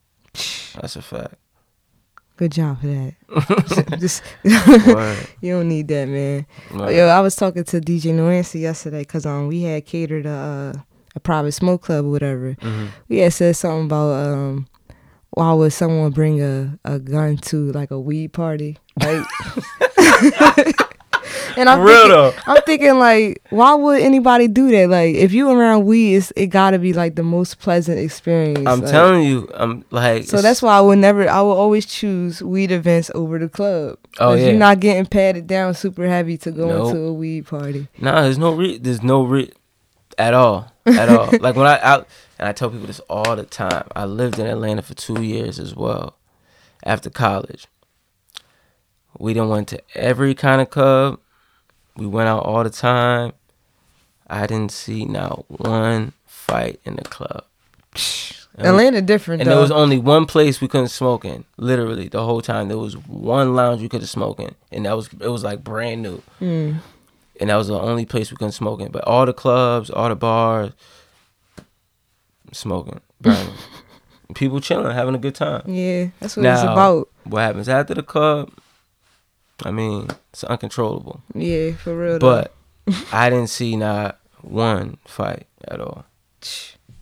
[0.80, 1.34] That's a fact.
[2.42, 3.98] Good job for that.
[4.00, 4.20] Just
[5.40, 6.44] you don't need that, man.
[6.74, 6.90] Word.
[6.90, 10.80] Yo, I was talking to DJ Nuancy yesterday because um we had catered a uh,
[11.14, 12.56] a private smoke club or whatever.
[12.60, 12.88] Mhm.
[13.08, 14.66] We had said something about um
[15.30, 18.76] why would someone bring a, a gun to like a weed party?
[19.00, 19.24] Like
[21.56, 22.32] And I'm For real thinking, though.
[22.46, 24.88] I'm thinking like, why would anybody do that?
[24.88, 28.66] Like, if you around weed, it's, it gotta be like the most pleasant experience.
[28.66, 30.24] I'm like- telling you, I'm like.
[30.24, 33.98] So that's why I would never, I will always choose weed events over the club.
[34.18, 34.46] Oh, 'Cause yeah.
[34.48, 36.88] You're not getting patted down super heavy to go Nope.
[36.88, 37.88] into a weed party.
[37.98, 39.52] Nah, there's no re- there's no re-
[40.18, 41.30] at all, at all.
[41.40, 42.06] like when I out
[42.38, 43.86] and I tell people this all the time.
[43.96, 46.16] I lived in Atlanta for two years as well,
[46.84, 47.66] after college.
[49.18, 51.20] We done went to every kind of club.
[51.96, 53.32] We went out all the time.
[54.28, 57.44] I didn't see not one fight in the club.
[58.56, 59.54] And we- Atlanta different and though.
[59.54, 61.44] there was only one place we couldn't smoke in.
[61.58, 64.96] Literally, the whole time there was one lounge we could have smoked in, and that
[64.96, 66.78] was it was like brand new Mm.
[67.40, 68.90] and that was the only place we couldn't smoke in.
[68.90, 70.72] But all the clubs, all the bars,
[72.52, 73.52] smoking, burning,
[74.34, 75.62] people chilling, having a good time.
[75.66, 77.08] Yeah, that's what it's about.
[77.24, 78.50] What happens after the club?
[79.64, 81.22] I mean, it's uncontrollable.
[81.34, 82.18] Yeah, for real.
[82.18, 82.54] But
[83.12, 86.04] I didn't see not one fight at all.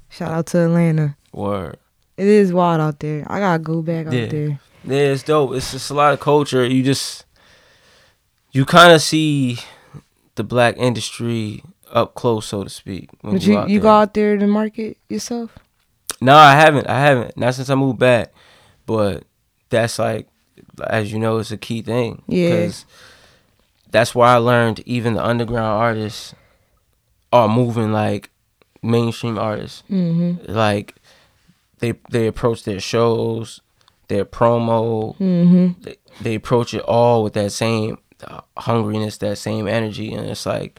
[0.08, 1.16] shout out to Atlanta.
[1.32, 1.78] Word.
[2.16, 3.24] It is wild out there.
[3.28, 4.60] I gotta go back out there.
[4.84, 5.54] Yeah, it's dope.
[5.54, 6.66] It's just a lot of culture.
[6.66, 7.24] You just
[8.52, 9.58] you kind of see
[10.34, 13.10] the black industry up close, so to speak.
[13.20, 15.56] when But you out you go out there to market yourself?
[16.20, 16.86] No, I haven't.
[16.88, 17.36] I haven't.
[17.36, 18.32] Not since I moved back.
[18.86, 19.24] But
[19.70, 20.28] that's like,
[20.86, 22.22] as you know, it's a key thing.
[22.26, 22.50] Yeah.
[22.50, 22.84] Because
[23.90, 26.34] that's where I learned even the underground artists
[27.32, 28.30] are moving like
[28.82, 29.82] mainstream artists.
[29.90, 30.50] Mm-hmm.
[30.52, 30.94] Like
[31.78, 33.60] they they approach their shows,
[34.08, 35.82] their promo, Mm-hmm.
[35.82, 37.98] they, they approach it all with that same
[38.56, 40.78] hungriness, that same energy, and it's like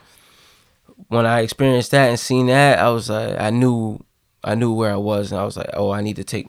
[1.08, 4.04] when I experienced that and seen that, I was like, I knew,
[4.44, 6.48] I knew where I was, and I was like, oh, I need to take,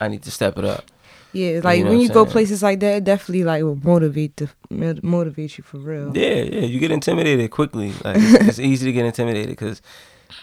[0.00, 0.84] I need to step it up.
[1.32, 4.48] Yeah, like know when you go places like that, it definitely like will motivate the
[5.02, 6.16] motivate you for real.
[6.16, 7.92] Yeah, yeah, you get intimidated quickly.
[8.04, 9.80] Like it's, it's easy to get intimidated because,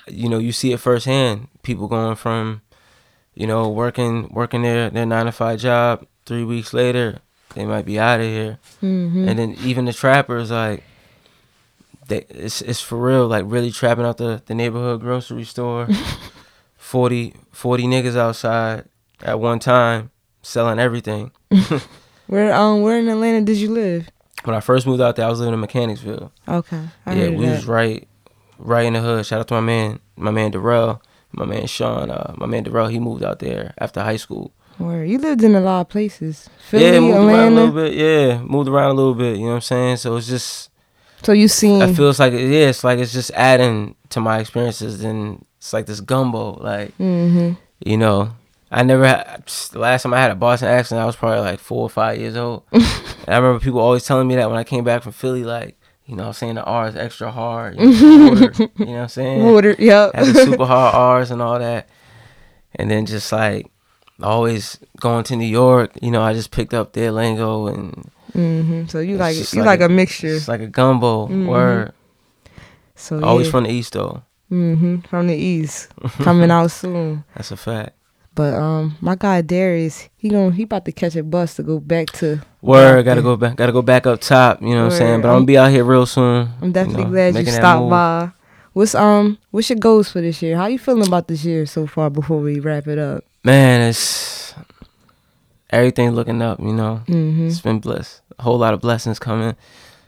[0.07, 1.47] you know, you see it firsthand.
[1.63, 2.61] People going from,
[3.35, 6.05] you know, working working their their nine to five job.
[6.25, 7.19] Three weeks later,
[7.55, 8.59] they might be out of here.
[8.81, 9.27] Mm-hmm.
[9.27, 10.83] and then even the trappers like
[12.07, 15.87] they it's it's for real like really trapping out the, the neighborhood grocery store
[16.77, 18.85] 40 40 niggas outside
[19.21, 20.11] at one time
[20.47, 21.31] selling everything
[22.27, 24.09] Where um where in Atlanta did you live?
[24.43, 27.45] when i first moved out there i was living in mechanicsville Okay, I yeah we
[27.45, 27.51] that.
[27.55, 28.07] was right
[28.59, 31.01] right in the hood shout out to my man my man Darrell,
[31.33, 35.03] my man sean uh my man Darrell, he moved out there after high school Where
[35.03, 36.49] you lived in a lot of places.
[36.69, 39.49] Philly, yeah moved around a little bit yeah moved around a little bit you know
[39.49, 40.69] what i'm saying so it's just
[41.23, 44.37] So you seen I feel it's like yeah, it's like it's just adding to my
[44.39, 46.61] experiences, and it's like this gumbo.
[46.71, 47.53] Like mm-hmm.
[47.83, 48.29] you know,
[48.71, 51.01] I never had the last time I had a Boston accent.
[51.01, 52.83] I was probably like four or five years old, and
[53.27, 56.15] I remember people always telling me that when I came back from Philly, like you
[56.15, 57.77] know, saying the R is extra hard.
[57.79, 59.43] You know, water, you know what I'm saying?
[59.43, 60.13] Water, yep.
[60.15, 61.87] Had the super hard R's and all that,
[62.75, 63.71] and then just like
[64.21, 65.91] always going to New York.
[66.01, 69.79] You know, I just picked up their lingo and hmm So you like you like
[69.79, 70.27] like, a- mixture.
[70.35, 71.47] it's like a gumbo Mhm.
[71.47, 71.93] word.
[72.95, 73.51] So Always yeah.
[73.51, 74.23] from the east though.
[74.51, 75.01] Mm-hmm.
[75.01, 75.89] from the east,
[76.19, 77.25] coming out soon.
[77.35, 77.96] That's a fact.
[78.37, 81.79] But um, my guy Darius, he gon' he about to catch a bus to go
[81.79, 82.39] back to.
[82.61, 84.61] Word, gotta go back, gotta go back up top.
[84.61, 85.21] You know what I'm saying?
[85.21, 86.47] But I'm gonna be out here real soon.
[86.61, 88.29] I'm definitely know, glad you stopped by.
[88.73, 90.55] What's um what's your goals for this year?
[90.55, 93.23] How you feeling about this year so far before we wrap it up?
[93.43, 94.53] Man, it's
[95.71, 96.59] everything looking up.
[96.59, 97.47] You know, Mm-hmm.
[97.47, 98.21] it's been blessed.
[98.37, 99.55] A whole lot of blessings coming.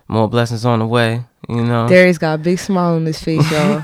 [0.10, 1.24] More blessings on the way.
[1.48, 3.84] You know, Darius got a big smile on his face, y'all.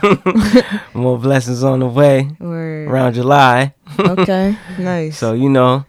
[0.93, 2.89] more blessings on the way Word.
[2.89, 3.73] around July.
[3.99, 5.17] Okay, nice.
[5.17, 5.85] So you know,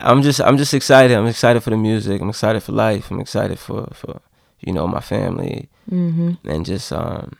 [0.00, 1.16] I'm just I'm just excited.
[1.16, 2.20] I'm excited for the music.
[2.20, 3.10] I'm excited for life.
[3.10, 4.20] I'm excited for for
[4.60, 6.32] you know my family mm-hmm.
[6.48, 7.32] and just um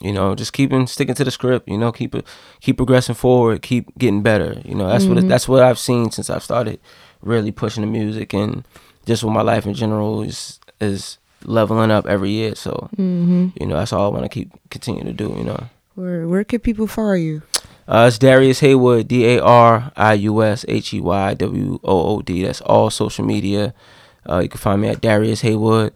[0.00, 2.26] you know just keeping sticking to the script you know keep it
[2.60, 5.24] keep progressing forward keep getting better you know that's what Mhm.
[5.24, 6.80] it, that's what I've seen since I've started
[7.22, 8.66] really pushing the music and
[9.06, 13.48] just with my life in general is is leveling up every year so Mm-hmm.
[13.60, 16.44] you know that's all I want to keep continue to do you know Where where
[16.44, 17.42] can people find you?
[17.86, 22.06] uh, it's Darius Heywood D A R I U S H E Y W O
[22.16, 23.74] O D that's all social media
[24.28, 25.92] uh, you can find me at Darius Heywood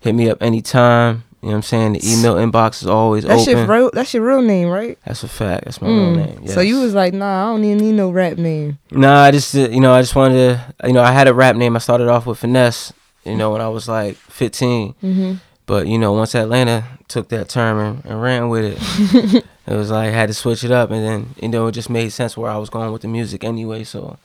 [0.00, 1.92] hit me up anytime you know what I'm saying?
[1.92, 3.58] The email inbox is always That's open.
[3.58, 3.90] your real.
[3.92, 4.98] That's your real name, right?
[5.04, 5.66] That's a fact.
[5.66, 6.16] That's my real Mm.
[6.16, 6.46] name.
[6.48, 8.78] So you was like, nah, I don't even need no rap name.
[8.90, 10.34] Nah, I just uh, you know I just wanted
[10.80, 11.76] to you know I had a rap name.
[11.76, 12.92] I started off with finesse.
[13.26, 15.32] You know when I was like 15, Mm-hmm.
[15.66, 19.90] but you know once Atlanta took that term and, and ran with it, it was
[19.90, 22.36] like I had to switch it up, and then you know it just made sense
[22.36, 23.84] where I was going with the music anyway.
[23.84, 24.18] So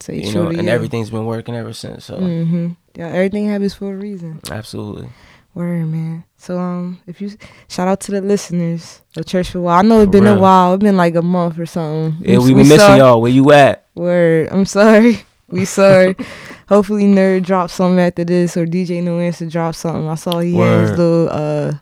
[0.00, 0.68] So you know, and you.
[0.68, 2.04] everything's been working ever since.
[2.06, 2.68] So Mm-hmm.
[2.94, 4.40] Yeah, everything happens for a reason.
[4.50, 5.08] absolutely,
[5.54, 6.24] Word, man.
[6.38, 7.30] So um, if you
[7.68, 9.78] shout out to the listeners of Church for a while.
[9.78, 10.72] I know it's been a while.
[10.74, 12.16] It's been like a month or something.
[12.20, 13.20] yeah, we been missing y'all.
[13.20, 13.84] Where you at?
[13.94, 14.48] Word.
[14.50, 15.24] I'm sorry.
[15.48, 16.12] We saw
[16.68, 20.08] Hopefully Nerd drops something after this or DJ No Answer drops something.
[20.08, 20.98] I saw he had his Word.
[20.98, 21.72] little uh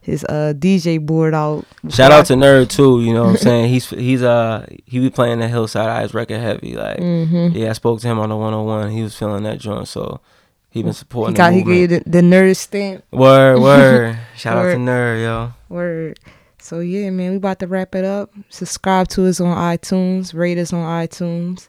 [0.00, 1.64] his uh DJ board out.
[1.90, 3.02] Shout out to Nerd too.
[3.02, 3.68] You know what I'm saying?
[3.68, 6.74] He's he's uh he be playing the Hillside Eyes record heavy.
[6.74, 7.56] Like Mm-hmm.
[7.56, 8.90] yeah, I spoke to him on the 101.
[8.90, 10.20] He was feeling that joint, so
[10.70, 11.34] he been supporting.
[11.34, 13.04] He got the he gave the, the nerd stamp.
[13.12, 14.18] Word, word.
[14.36, 15.52] Shout out to Nerd, yo.
[15.68, 16.18] Word.
[16.58, 18.30] So yeah, man, we about to wrap it up.
[18.48, 21.68] Subscribe to us on iTunes, rate us on iTunes.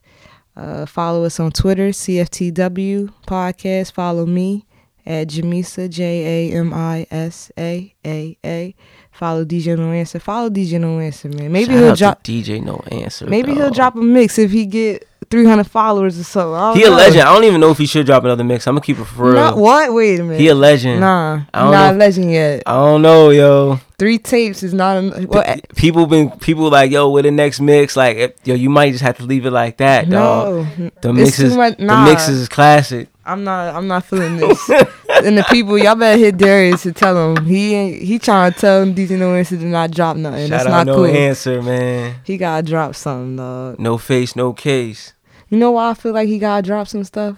[0.55, 3.91] Uh, follow us on Twitter, CFTW podcast.
[3.91, 4.65] Follow me
[5.05, 8.75] at Jamisa J A M I S A A A.
[9.11, 10.19] Follow DJ No Answer.
[10.19, 11.51] Follow DJ No Answer, man.
[11.51, 12.23] Maybe Shout he'll drop.
[12.23, 13.25] DJ No Answer.
[13.27, 16.79] Maybe he'll drop a mix if he get 300 followers or something.
[16.81, 17.23] He a legend.
[17.23, 18.67] I don't even know if he should drop another mix.
[18.67, 19.35] I'm gonna keep it for real.
[19.35, 19.93] Not what?
[19.93, 20.39] Wait a minute.
[20.39, 21.01] he a legend.
[21.01, 22.63] nah, I don't not know a legend yet.
[22.65, 23.79] I don't know, yo.
[24.03, 25.01] Three tapes is not.
[25.29, 28.91] Well, P- people been people like yo with the next mix like yo you might
[28.91, 30.67] just have to leave it like that dog.
[30.99, 31.77] The mixes much.
[31.77, 33.07] the Nah, mixes is classic.
[33.25, 33.73] I'm not.
[33.73, 34.69] I'm not feeling this.
[35.23, 38.01] and the people, y'all better hit Darius to tell him he ain't.
[38.01, 40.49] He trying to tell him DJ No Answer to not drop nothing.
[40.49, 41.05] Shout That's not no cool.
[41.05, 42.15] answer, man.
[42.25, 43.79] He gotta drop something, dog.
[43.79, 45.13] No face, no case.
[45.47, 47.37] You know why I feel like he gotta drop some stuff?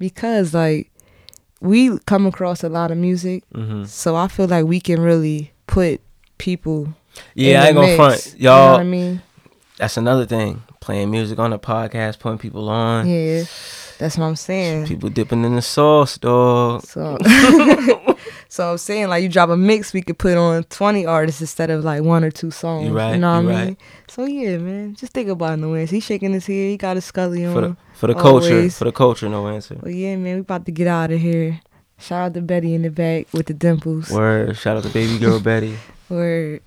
[0.00, 0.90] Because like
[1.60, 5.52] we come across a lot of music, hmm so I feel like we can really
[5.70, 6.00] put
[6.38, 6.84] people.
[6.84, 6.94] in
[7.34, 8.34] Yeah, I ain't gonna front.
[8.36, 9.22] You know Y'all I mean?
[9.78, 10.62] that's another thing.
[10.80, 13.08] Playing music on the podcast, putting people on.
[13.08, 13.44] Yeah,
[13.98, 14.86] that's what I'm saying.
[14.86, 16.82] People dipping in the sauce, dog.
[16.82, 17.18] So,
[18.48, 21.70] so I'm saying like you drop a mix, we could put on 20 artists instead
[21.70, 22.88] of like one or two songs.
[22.88, 23.68] You right, You know what I mean?
[23.68, 23.76] right.
[24.08, 25.94] So yeah, man, just think about no answer.
[25.94, 26.54] He's shaking his head.
[26.54, 27.54] He got a scully on.
[27.54, 29.78] For the for the culture, for the culture, no answer.
[29.80, 31.60] Well, yeah, man, we about to get out of here.
[32.00, 34.10] Shout out to Betty in the back with the dimples.
[34.10, 34.56] Word.
[34.56, 35.76] Shout out to baby girl Betty.
[36.08, 36.62] Word.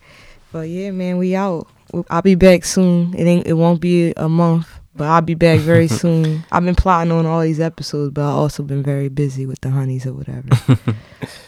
[0.51, 1.67] But yeah, man, we out.
[2.09, 3.13] I'll be back soon.
[3.15, 3.47] It ain't.
[3.47, 6.43] It won't be a month, but I'll be back very soon.
[6.51, 9.69] I've been plotting on all these episodes, but I've also been very busy with the
[9.69, 10.47] honeys or whatever.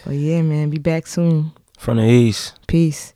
[0.04, 1.52] but yeah, man, be back soon.
[1.78, 2.58] From the east.
[2.66, 3.12] Peace.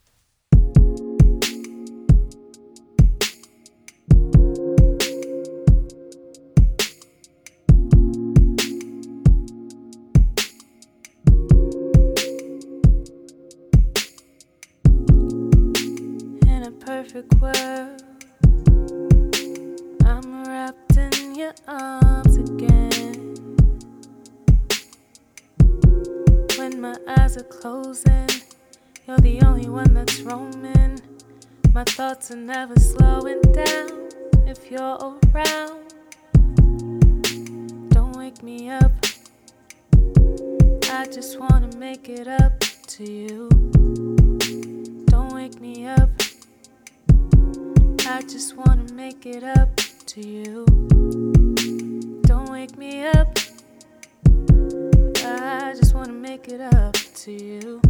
[27.41, 28.29] Are closing,
[29.07, 31.01] you're the only one that's roaming.
[31.73, 34.09] My thoughts are never slowing down
[34.47, 35.95] if you're around.
[37.91, 38.93] Don't wake me up.
[40.91, 43.49] I just wanna make it up to you.
[45.07, 46.11] Don't wake me up.
[48.07, 49.75] I just wanna make it up
[50.07, 50.67] to you.
[52.23, 53.39] Don't wake me up.
[55.25, 57.90] I just wanna make it up to you.